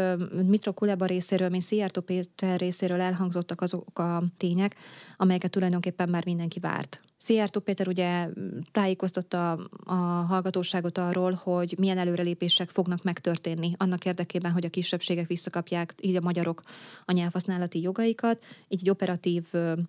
Mitro 0.47 0.73
Kuleba 0.73 1.07
részéről, 1.07 1.49
mint 1.49 1.63
Szijjártó 1.63 2.01
Péter 2.01 2.59
részéről 2.59 3.01
elhangzottak 3.01 3.61
azok 3.61 3.99
a 3.99 4.23
tények, 4.37 4.77
amelyeket 5.17 5.51
tulajdonképpen 5.51 6.09
már 6.09 6.25
mindenki 6.25 6.59
várt. 6.59 7.01
Szijjártó 7.23 7.61
Péter 7.61 7.89
ugye 7.89 8.29
tájékoztatta 8.73 9.53
a 9.85 9.95
hallgatóságot 10.29 10.99
arról, 10.99 11.33
hogy 11.33 11.75
milyen 11.79 11.99
előrelépések 11.99 12.69
fognak 12.69 13.03
megtörténni 13.03 13.73
annak 13.77 14.05
érdekében, 14.05 14.53
hogy 14.53 14.65
a 14.65 14.69
kisebbségek 14.69 15.27
visszakapják, 15.27 15.95
így 16.01 16.17
a 16.17 16.21
magyarok 16.21 16.61
a 17.05 17.13
nyelvhasználati 17.13 17.81
jogaikat, 17.81 18.43
így 18.69 18.81
egy 18.81 18.91
operatív 18.91 19.45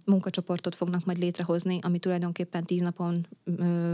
munkacsoportot 0.05 0.75
fognak 0.75 1.05
majd 1.05 1.17
létrehozni, 1.17 1.79
ami 1.81 1.99
tulajdonképpen 1.99 2.65
tíz 2.65 2.81
napon 2.81 3.27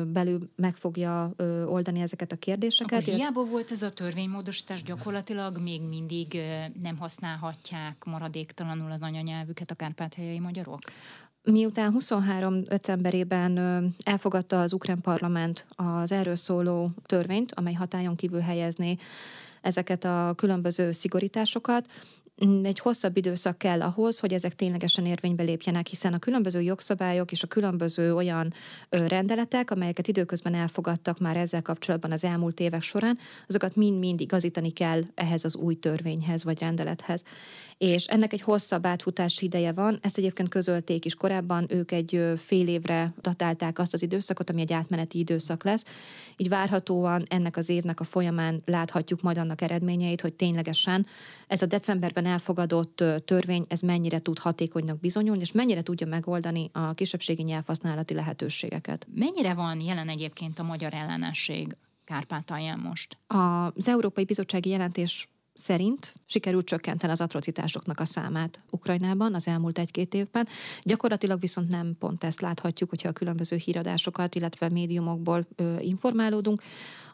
belül 0.08 0.50
meg 0.56 0.76
fogja 0.76 1.34
oldani 1.66 2.00
ezeket 2.00 2.32
a 2.32 2.36
kérdéseket. 2.36 3.02
Akkor 3.02 3.14
hiába 3.14 3.46
volt 3.46 3.72
ez 3.72 3.82
a 3.82 3.90
törvénymódosítás, 3.90 4.84
gyakorlatilag 4.84 5.58
még 5.58 5.82
mindig 5.82 6.42
nem 6.82 6.98
használhatják 6.98 8.04
maradéktalanul 8.04 8.92
az 8.92 9.02
anyanyelvüket 9.02 9.72
a 9.72 9.76
kárpátaljai 9.76 10.40
magyarok? 10.40 10.80
Miután 11.44 11.92
23. 11.92 12.64
decemberében 12.64 13.58
elfogadta 14.04 14.62
az 14.62 14.74
ukrán 14.74 15.02
parlament 15.02 15.66
az 15.76 16.12
erről 16.12 16.36
szóló 16.36 16.90
törvényt, 17.06 17.54
amely 17.54 17.74
hatályon 17.74 18.16
kívül 18.16 18.40
helyezné 18.40 18.98
ezeket 19.62 20.04
a 20.04 20.34
különböző 20.36 20.92
szigorításokat, 20.92 21.86
egy 22.64 22.80
hosszabb 22.80 23.18
időszak 23.18 23.58
kell 23.58 23.82
ahhoz, 23.82 24.20
hogy 24.20 24.34
ezek 24.34 24.56
ténylegesen 24.56 25.06
érvénybe 25.06 25.44
lépjenek, 25.44 25.88
hiszen 25.88 26.14
a 26.14 26.20
különböző 26.20 26.62
jogszabályok 26.62 27.32
és 27.32 27.44
a 27.44 27.48
különböző 27.48 28.16
olyan 28.16 28.54
rendeletek, 28.90 29.72
amelyeket 29.72 30.08
időközben 30.08 30.54
elfogadtak 30.54 31.20
már 31.20 31.38
ezzel 31.38 31.62
kapcsolatban 31.62 32.12
az 32.12 32.24
elmúlt 32.24 32.60
évek 32.60 32.82
során, 32.82 33.18
azokat 33.48 33.76
mind-mind 33.76 34.22
igazítani 34.22 34.72
kell 34.72 35.02
ehhez 35.16 35.46
az 35.46 35.56
új 35.56 35.76
törvényhez 35.76 36.44
vagy 36.44 36.60
rendelethez. 36.60 37.24
És 37.80 38.06
ennek 38.06 38.34
egy 38.34 38.42
hosszabb 38.42 38.86
átfutási 38.86 39.46
ideje 39.46 39.72
van, 39.72 40.00
ezt 40.02 40.18
egyébként 40.18 40.50
közölték 40.50 41.06
is 41.06 41.16
korábban, 41.16 41.66
ők 41.70 41.92
egy 41.92 42.24
fél 42.38 42.68
évre 42.68 43.14
datálták 43.22 43.80
azt 43.80 43.94
az 43.94 44.02
időszakot, 44.02 44.50
ami 44.50 44.62
egy 44.62 44.74
átmeneti 44.74 45.18
időszak 45.20 45.64
lesz, 45.64 45.86
így 46.38 46.50
várhatóan 46.50 47.26
ennek 47.28 47.58
az 47.58 47.70
évnek 47.70 48.00
a 48.00 48.04
folyamán 48.04 48.62
láthatjuk 48.66 49.22
majd 49.22 49.38
annak 49.38 49.62
eredményeit, 49.62 50.22
hogy 50.22 50.34
ténylegesen 50.34 51.06
ez 51.48 51.62
a 51.62 51.66
decemberben 51.66 52.26
elfogadott 52.26 53.04
törvény, 53.26 53.66
ez 53.68 53.80
mennyire 53.82 54.20
tud 54.20 54.40
hatékonynak 54.40 55.00
bizonyulni, 55.00 55.42
és 55.42 55.52
mennyire 55.52 55.82
tudja 55.82 56.08
megoldani 56.08 56.70
a 56.74 56.94
kisebbségi 56.94 57.44
nyelvhasználati 57.44 58.14
lehetőségeket. 58.14 59.08
Mennyire 59.16 59.54
van 59.54 59.82
jelen 59.82 60.10
egyébként 60.10 60.60
a 60.60 60.64
magyar 60.64 60.94
ellenesség 60.94 61.76
Kárpátalján 62.04 62.80
most? 62.80 63.18
Az 63.28 63.88
Európai 63.88 64.26
Bizottsági 64.26 64.70
Jelentés 64.70 65.30
szerint 65.60 66.14
sikerült 66.26 66.66
csökkenteni 66.66 67.12
az 67.12 67.22
atrocitásoknak 67.22 68.00
a 68.00 68.06
számát 68.06 68.62
Ukrajnában 68.70 69.34
az 69.34 69.48
elmúlt 69.48 69.78
egy-két 69.78 70.14
évben. 70.14 70.48
Gyakorlatilag 70.82 71.40
viszont 71.40 71.72
nem 71.72 71.96
pont 72.00 72.24
ezt 72.24 72.42
láthatjuk, 72.42 72.90
hogyha 72.90 73.10
a 73.10 73.14
különböző 73.14 73.56
híradásokat, 73.56 74.36
illetve 74.36 74.70
médiumokból 74.70 75.48
ö, 75.56 75.80
informálódunk, 75.80 76.62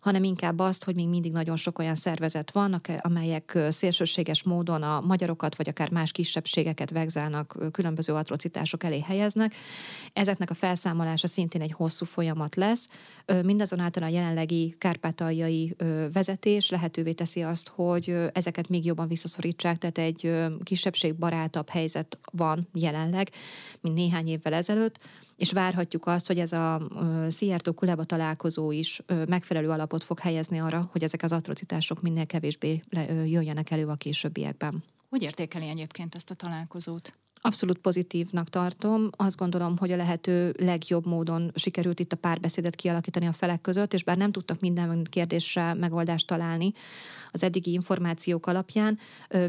hanem 0.06 0.24
inkább 0.24 0.60
azt, 0.60 0.84
hogy 0.84 0.96
még 0.96 1.08
mindig 1.08 1.32
nagyon 1.32 1.56
sok 1.56 1.80
olyan 1.80 1.96
szervezet 1.96 2.52
van, 2.52 2.82
amelyek 3.00 3.58
szélsőséges 3.70 4.44
módon 4.44 4.84
a 4.84 5.02
magyarokat, 5.02 5.56
vagy 5.56 5.70
akár 5.70 5.90
más 5.90 6.12
kisebbségeket 6.12 6.90
vegzálnak, 6.90 7.58
különböző 7.72 8.14
atrocitások 8.14 8.84
elé 8.84 9.00
helyeznek. 9.00 9.56
Ezeknek 10.14 10.50
a 10.50 10.54
felszámolása 10.54 11.28
szintén 11.28 11.62
egy 11.62 11.72
hosszú 11.72 12.06
folyamat 12.06 12.56
lesz. 12.56 12.90
Mindazonáltal 13.44 14.04
a 14.04 14.08
jelenlegi 14.08 14.76
kárpátaljai 14.78 15.76
vezetés 16.14 16.70
lehetővé 16.70 17.12
teszi 17.12 17.42
azt, 17.42 17.68
hogy 17.68 18.16
ezeket 18.34 18.70
még 18.70 18.86
jobban 18.86 19.08
visszaszorítsák, 19.08 19.78
tehát 19.78 19.98
egy 19.98 20.34
kisebbségbarátabb 20.64 21.70
helyzet 21.70 22.18
van 22.32 22.68
jelenleg, 22.74 23.30
mint 23.82 23.96
néhány 23.96 24.28
évvel 24.28 24.54
ezelőtt 24.54 25.00
és 25.36 25.52
várhatjuk 25.52 26.08
azt, 26.08 26.28
hogy 26.28 26.40
ez 26.40 26.52
a 26.52 26.88
Szijjártó 27.30 27.74
Kuleba 27.74 28.04
találkozó 28.04 28.72
is 28.72 29.02
megfelelő 29.28 29.70
alapot 29.70 30.04
fog 30.04 30.20
helyezni 30.20 30.60
arra, 30.60 30.90
hogy 30.92 31.04
ezek 31.04 31.24
az 31.24 31.32
atrocitások 31.32 32.02
minél 32.02 32.26
kevésbé 32.26 32.82
jöjjenek 33.26 33.72
elő 33.72 33.88
a 33.88 33.96
későbbiekben. 33.96 34.84
Hogy 35.10 35.22
értékeli 35.22 35.68
egyébként 35.68 36.16
ezt 36.16 36.30
a 36.30 36.34
találkozót? 36.34 37.14
Abszolút 37.46 37.78
pozitívnak 37.78 38.50
tartom. 38.50 39.10
Azt 39.12 39.38
gondolom, 39.38 39.78
hogy 39.78 39.92
a 39.92 39.96
lehető 39.96 40.56
legjobb 40.60 41.06
módon 41.06 41.52
sikerült 41.56 42.00
itt 42.00 42.12
a 42.12 42.16
párbeszédet 42.16 42.76
kialakítani 42.76 43.26
a 43.26 43.34
felek 43.34 43.62
között, 43.62 43.94
és 43.94 44.04
bár 44.04 44.18
nem 44.18 44.32
tudtak 44.32 44.60
minden 44.60 45.08
kérdésre 45.10 45.74
megoldást 45.74 46.28
találni 46.28 46.74
az 47.32 47.44
eddigi 47.44 47.72
információk 47.72 48.48
alapján, 48.48 49.00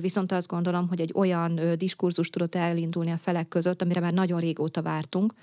viszont 0.00 0.32
azt 0.32 0.48
gondolom, 0.48 0.88
hogy 0.88 1.00
egy 1.00 1.12
olyan 1.14 1.60
diskurzus 1.76 2.30
tudott 2.30 2.54
elindulni 2.54 3.10
a 3.10 3.18
felek 3.18 3.48
között, 3.48 3.82
amire 3.82 4.00
már 4.00 4.12
nagyon 4.12 4.40
régóta 4.40 4.82
vártunk, 4.82 5.34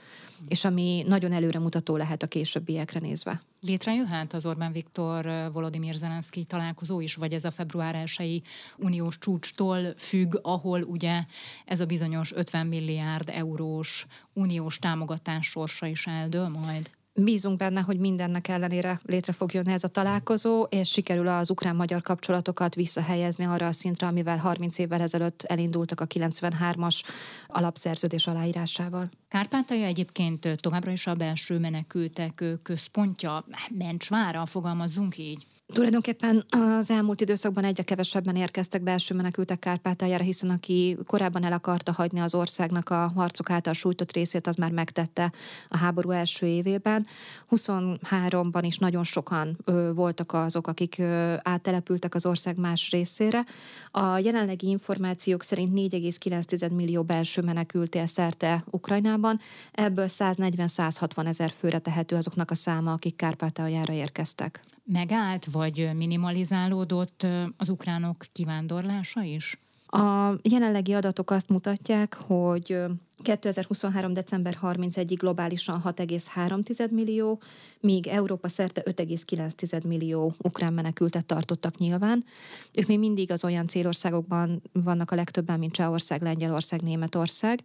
és 0.47 0.65
ami 0.65 1.03
nagyon 1.07 1.31
előremutató 1.31 1.95
lehet 1.95 2.23
a 2.23 2.27
későbbiekre 2.27 2.99
nézve. 2.99 3.41
Létrejöhet 3.65 4.33
az 4.33 4.45
Orbán 4.45 4.71
Viktor 4.71 5.51
Volodymyr 5.51 5.93
Zelenszky 5.93 6.43
találkozó 6.43 6.99
is, 6.99 7.15
vagy 7.15 7.33
ez 7.33 7.45
a 7.45 7.51
február 7.51 7.95
1 8.17 8.41
uniós 8.77 9.17
csúcstól 9.17 9.93
függ, 9.97 10.39
ahol 10.41 10.81
ugye 10.81 11.23
ez 11.65 11.79
a 11.79 11.85
bizonyos 11.85 12.33
50 12.33 12.67
milliárd 12.67 13.29
eurós 13.29 14.05
uniós 14.33 14.79
támogatás 14.79 15.47
sorsa 15.47 15.85
is 15.85 16.07
eldől 16.07 16.47
majd? 16.47 16.91
Bízunk 17.15 17.57
benne, 17.57 17.81
hogy 17.81 17.99
mindennek 17.99 18.47
ellenére 18.47 19.01
létre 19.03 19.33
fog 19.33 19.53
jönni 19.53 19.71
ez 19.71 19.83
a 19.83 19.87
találkozó, 19.87 20.63
és 20.63 20.89
sikerül 20.89 21.27
az 21.27 21.49
ukrán-magyar 21.49 22.01
kapcsolatokat 22.01 22.75
visszahelyezni 22.75 23.45
arra 23.45 23.67
a 23.67 23.71
szintre, 23.71 24.07
amivel 24.07 24.37
30 24.37 24.77
évvel 24.77 25.01
ezelőtt 25.01 25.43
elindultak 25.43 25.99
a 25.99 26.07
93-as 26.07 27.01
alapszerződés 27.47 28.27
aláírásával. 28.27 29.09
Kárpátalja 29.27 29.85
egyébként 29.85 30.57
továbbra 30.61 30.91
is 30.91 31.07
a 31.07 31.13
belső 31.13 31.59
menekültek 31.59 32.43
központja, 32.63 33.45
Mencsvára, 33.69 34.45
fogalmazzunk 34.45 35.17
így. 35.17 35.45
Tulajdonképpen 35.73 36.45
az 36.49 36.91
elmúlt 36.91 37.21
időszakban 37.21 37.63
egyre 37.63 37.83
kevesebben 37.83 38.35
érkeztek 38.35 38.81
belső 38.81 39.15
menekültek 39.15 39.59
Kárpátaljára, 39.59 40.23
hiszen 40.23 40.49
aki 40.49 40.97
korábban 41.07 41.43
el 41.43 41.51
akarta 41.51 41.91
hagyni 41.91 42.19
az 42.19 42.35
országnak 42.35 42.89
a 42.89 43.11
harcok 43.15 43.49
által 43.49 43.73
sújtott 43.73 44.11
részét, 44.11 44.47
az 44.47 44.55
már 44.55 44.71
megtette 44.71 45.31
a 45.69 45.77
háború 45.77 46.11
első 46.11 46.45
évében. 46.45 47.07
23-ban 47.51 48.61
is 48.61 48.77
nagyon 48.77 49.03
sokan 49.03 49.57
ö, 49.65 49.91
voltak 49.93 50.33
azok, 50.33 50.67
akik 50.67 50.95
ö, 50.97 51.35
áttelepültek 51.43 52.15
az 52.15 52.25
ország 52.25 52.57
más 52.57 52.91
részére. 52.91 53.45
A 53.91 54.17
jelenlegi 54.17 54.67
információk 54.67 55.43
szerint 55.43 55.73
4,9 55.73 56.71
millió 56.71 57.03
belső 57.03 57.41
menekült 57.41 57.95
él 57.95 58.05
szerte 58.05 58.63
Ukrajnában, 58.71 59.39
ebből 59.71 60.07
140-160 60.09 61.27
ezer 61.27 61.53
főre 61.59 61.79
tehető 61.79 62.15
azoknak 62.15 62.51
a 62.51 62.55
száma, 62.55 62.91
akik 62.91 63.15
Kárpátaljára 63.15 63.93
érkeztek 63.93 64.59
megállt, 64.83 65.45
vagy 65.45 65.89
minimalizálódott 65.95 67.27
az 67.57 67.69
ukránok 67.69 68.25
kivándorlása 68.31 69.21
is? 69.21 69.57
A 69.87 70.39
jelenlegi 70.41 70.93
adatok 70.93 71.31
azt 71.31 71.49
mutatják, 71.49 72.13
hogy 72.13 72.77
2023. 73.21 74.13
december 74.13 74.57
31-ig 74.61 75.15
globálisan 75.17 75.81
6,3 75.85 76.89
millió, 76.89 77.39
míg 77.79 78.07
Európa 78.07 78.47
szerte 78.47 78.83
5,9 78.85 79.87
millió 79.87 80.33
ukrán 80.37 80.73
menekültet 80.73 81.25
tartottak 81.25 81.77
nyilván. 81.77 82.25
Ők 82.73 82.87
még 82.87 82.99
mindig 82.99 83.31
az 83.31 83.43
olyan 83.43 83.67
célországokban 83.67 84.61
vannak 84.71 85.11
a 85.11 85.15
legtöbben, 85.15 85.59
mint 85.59 85.73
Csehország, 85.73 86.21
Lengyelország, 86.21 86.81
Németország 86.81 87.63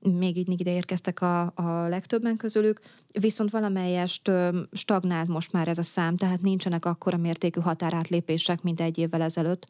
még 0.00 0.36
így 0.36 0.60
ide 0.60 0.72
érkeztek 0.72 1.20
a, 1.20 1.52
a 1.54 1.88
legtöbben 1.88 2.36
közülük, 2.36 2.80
viszont 3.12 3.50
valamelyest 3.50 4.30
stagnált 4.72 5.28
most 5.28 5.52
már 5.52 5.68
ez 5.68 5.78
a 5.78 5.82
szám, 5.82 6.16
tehát 6.16 6.40
nincsenek 6.40 6.84
akkora 6.84 7.16
mértékű 7.16 7.60
határátlépések, 7.60 8.62
mint 8.62 8.80
egy 8.80 8.98
évvel 8.98 9.22
ezelőtt. 9.22 9.66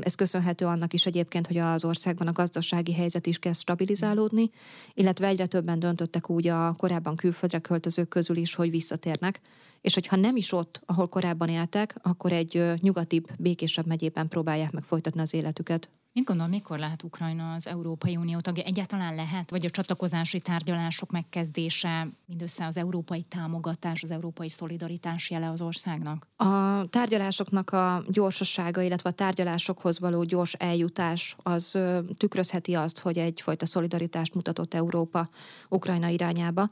Ez 0.00 0.14
köszönhető 0.14 0.66
annak 0.66 0.92
is 0.92 1.06
egyébként, 1.06 1.46
hogy 1.46 1.56
az 1.56 1.84
országban 1.84 2.26
a 2.26 2.32
gazdasági 2.32 2.92
helyzet 2.92 3.26
is 3.26 3.38
kezd 3.38 3.60
stabilizálódni, 3.60 4.50
illetve 4.94 5.26
egyre 5.26 5.46
többen 5.46 5.78
döntöttek 5.78 6.30
úgy 6.30 6.48
a 6.48 6.74
korábban 6.78 7.16
külföldre 7.16 7.58
költözők 7.58 8.08
közül 8.08 8.36
is, 8.36 8.54
hogy 8.54 8.70
visszatérnek, 8.70 9.40
és 9.80 9.94
hogyha 9.94 10.16
nem 10.16 10.36
is 10.36 10.52
ott, 10.52 10.80
ahol 10.86 11.08
korábban 11.08 11.48
éltek, 11.48 11.94
akkor 12.02 12.32
egy 12.32 12.72
nyugatibb, 12.80 13.28
békésebb 13.38 13.86
megyében 13.86 14.28
próbálják 14.28 14.72
meg 14.72 14.84
folytatni 14.84 15.20
az 15.20 15.34
életüket. 15.34 15.90
Mit 16.16 16.24
gondol, 16.24 16.46
mikor 16.46 16.78
lehet 16.78 17.02
Ukrajna 17.02 17.54
az 17.54 17.66
Európai 17.66 18.16
Unió 18.16 18.40
tagja? 18.40 18.64
Egyáltalán 18.64 19.14
lehet? 19.14 19.50
Vagy 19.50 19.64
a 19.64 19.70
csatlakozási 19.70 20.40
tárgyalások 20.40 21.10
megkezdése, 21.10 22.08
mindössze 22.26 22.66
az 22.66 22.76
európai 22.76 23.22
támogatás, 23.22 24.02
az 24.02 24.10
európai 24.10 24.48
szolidaritás 24.48 25.30
jele 25.30 25.50
az 25.50 25.60
országnak? 25.60 26.26
A 26.36 26.84
tárgyalásoknak 26.90 27.70
a 27.70 28.04
gyorsasága, 28.08 28.82
illetve 28.82 29.10
a 29.10 29.12
tárgyalásokhoz 29.12 29.98
való 29.98 30.22
gyors 30.22 30.52
eljutás 30.52 31.36
az 31.42 31.78
tükrözheti 32.16 32.74
azt, 32.74 32.98
hogy 32.98 33.18
egyfajta 33.18 33.66
szolidaritást 33.66 34.34
mutatott 34.34 34.74
Európa 34.74 35.28
Ukrajna 35.68 36.08
irányába. 36.08 36.70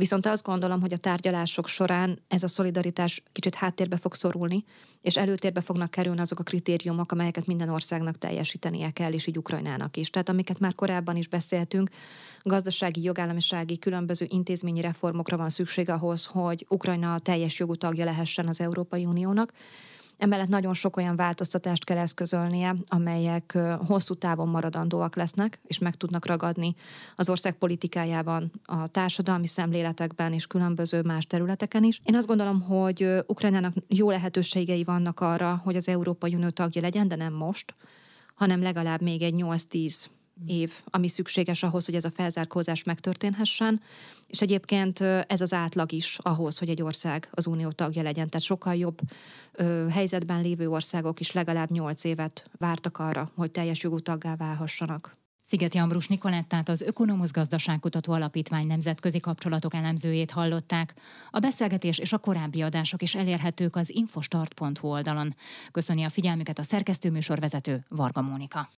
Viszont 0.00 0.26
azt 0.26 0.44
gondolom, 0.44 0.80
hogy 0.80 0.92
a 0.92 0.96
tárgyalások 0.96 1.68
során 1.68 2.18
ez 2.28 2.42
a 2.42 2.48
szolidaritás 2.48 3.22
kicsit 3.32 3.54
háttérbe 3.54 3.96
fog 3.96 4.14
szorulni, 4.14 4.64
és 5.00 5.16
előtérbe 5.16 5.60
fognak 5.60 5.90
kerülni 5.90 6.20
azok 6.20 6.38
a 6.38 6.42
kritériumok, 6.42 7.12
amelyeket 7.12 7.46
minden 7.46 7.68
országnak 7.68 8.18
teljesítenie 8.18 8.90
kell, 8.90 9.12
és 9.12 9.26
így 9.26 9.38
Ukrajnának 9.38 9.96
is. 9.96 10.10
Tehát 10.10 10.28
amiket 10.28 10.58
már 10.58 10.74
korábban 10.74 11.16
is 11.16 11.28
beszéltünk, 11.28 11.90
gazdasági, 12.42 13.02
jogállamisági, 13.02 13.78
különböző 13.78 14.26
intézményi 14.28 14.80
reformokra 14.80 15.36
van 15.36 15.50
szükség 15.50 15.88
ahhoz, 15.88 16.24
hogy 16.24 16.66
Ukrajna 16.68 17.18
teljes 17.18 17.58
jogú 17.58 17.74
tagja 17.74 18.04
lehessen 18.04 18.48
az 18.48 18.60
Európai 18.60 19.04
Uniónak, 19.04 19.52
Emellett 20.20 20.48
nagyon 20.48 20.74
sok 20.74 20.96
olyan 20.96 21.16
változtatást 21.16 21.84
kell 21.84 21.96
eszközölnie, 21.96 22.74
amelyek 22.86 23.58
hosszú 23.86 24.14
távon 24.14 24.48
maradandóak 24.48 25.16
lesznek, 25.16 25.60
és 25.66 25.78
meg 25.78 25.94
tudnak 25.94 26.26
ragadni 26.26 26.74
az 27.16 27.28
ország 27.28 27.54
politikájában, 27.54 28.50
a 28.64 28.86
társadalmi 28.86 29.46
szemléletekben 29.46 30.32
és 30.32 30.46
különböző 30.46 31.02
más 31.02 31.26
területeken 31.26 31.84
is. 31.84 32.00
Én 32.04 32.14
azt 32.14 32.26
gondolom, 32.26 32.60
hogy 32.60 33.08
Ukrajnának 33.26 33.74
jó 33.88 34.10
lehetőségei 34.10 34.84
vannak 34.84 35.20
arra, 35.20 35.60
hogy 35.64 35.76
az 35.76 35.88
Európai 35.88 36.34
Unió 36.34 36.48
tagja 36.48 36.80
legyen, 36.80 37.08
de 37.08 37.16
nem 37.16 37.32
most, 37.32 37.74
hanem 38.34 38.62
legalább 38.62 39.00
még 39.00 39.22
egy 39.22 39.34
8-10 39.36 40.04
év, 40.46 40.72
ami 40.84 41.08
szükséges 41.08 41.62
ahhoz, 41.62 41.84
hogy 41.84 41.94
ez 41.94 42.04
a 42.04 42.10
felzárkózás 42.10 42.82
megtörténhessen, 42.82 43.80
és 44.26 44.40
egyébként 44.40 45.00
ez 45.00 45.40
az 45.40 45.52
átlag 45.52 45.92
is 45.92 46.18
ahhoz, 46.22 46.58
hogy 46.58 46.68
egy 46.68 46.82
ország 46.82 47.28
az 47.30 47.46
unió 47.46 47.70
tagja 47.70 48.02
legyen. 48.02 48.28
Tehát 48.28 48.46
sokkal 48.46 48.74
jobb 48.74 48.98
ö, 49.52 49.86
helyzetben 49.88 50.42
lévő 50.42 50.68
országok 50.68 51.20
is 51.20 51.32
legalább 51.32 51.70
nyolc 51.70 52.04
évet 52.04 52.50
vártak 52.58 52.98
arra, 52.98 53.30
hogy 53.34 53.50
teljes 53.50 53.82
jogú 53.82 54.00
taggá 54.00 54.36
válhassanak. 54.36 55.18
Szigeti 55.50 55.78
Ambrus 55.78 56.08
Nikolettát 56.08 56.68
az 56.68 56.80
Ökonomusz 56.80 57.32
Gazdaságkutató 57.32 58.12
Alapítvány 58.12 58.66
nemzetközi 58.66 59.20
kapcsolatok 59.20 59.74
elemzőjét 59.74 60.30
hallották. 60.30 60.94
A 61.30 61.38
beszélgetés 61.38 61.98
és 61.98 62.12
a 62.12 62.18
korábbi 62.18 62.62
adások 62.62 63.02
is 63.02 63.14
elérhetők 63.14 63.76
az 63.76 63.90
infostart.hu 63.90 64.88
oldalon. 64.88 65.34
Köszöni 65.70 66.04
a 66.04 66.08
figyelmüket 66.08 66.58
a 66.58 66.62
szerkesztőműsorvezető 66.62 67.84
Varga 67.88 68.20
Mónika. 68.20 68.68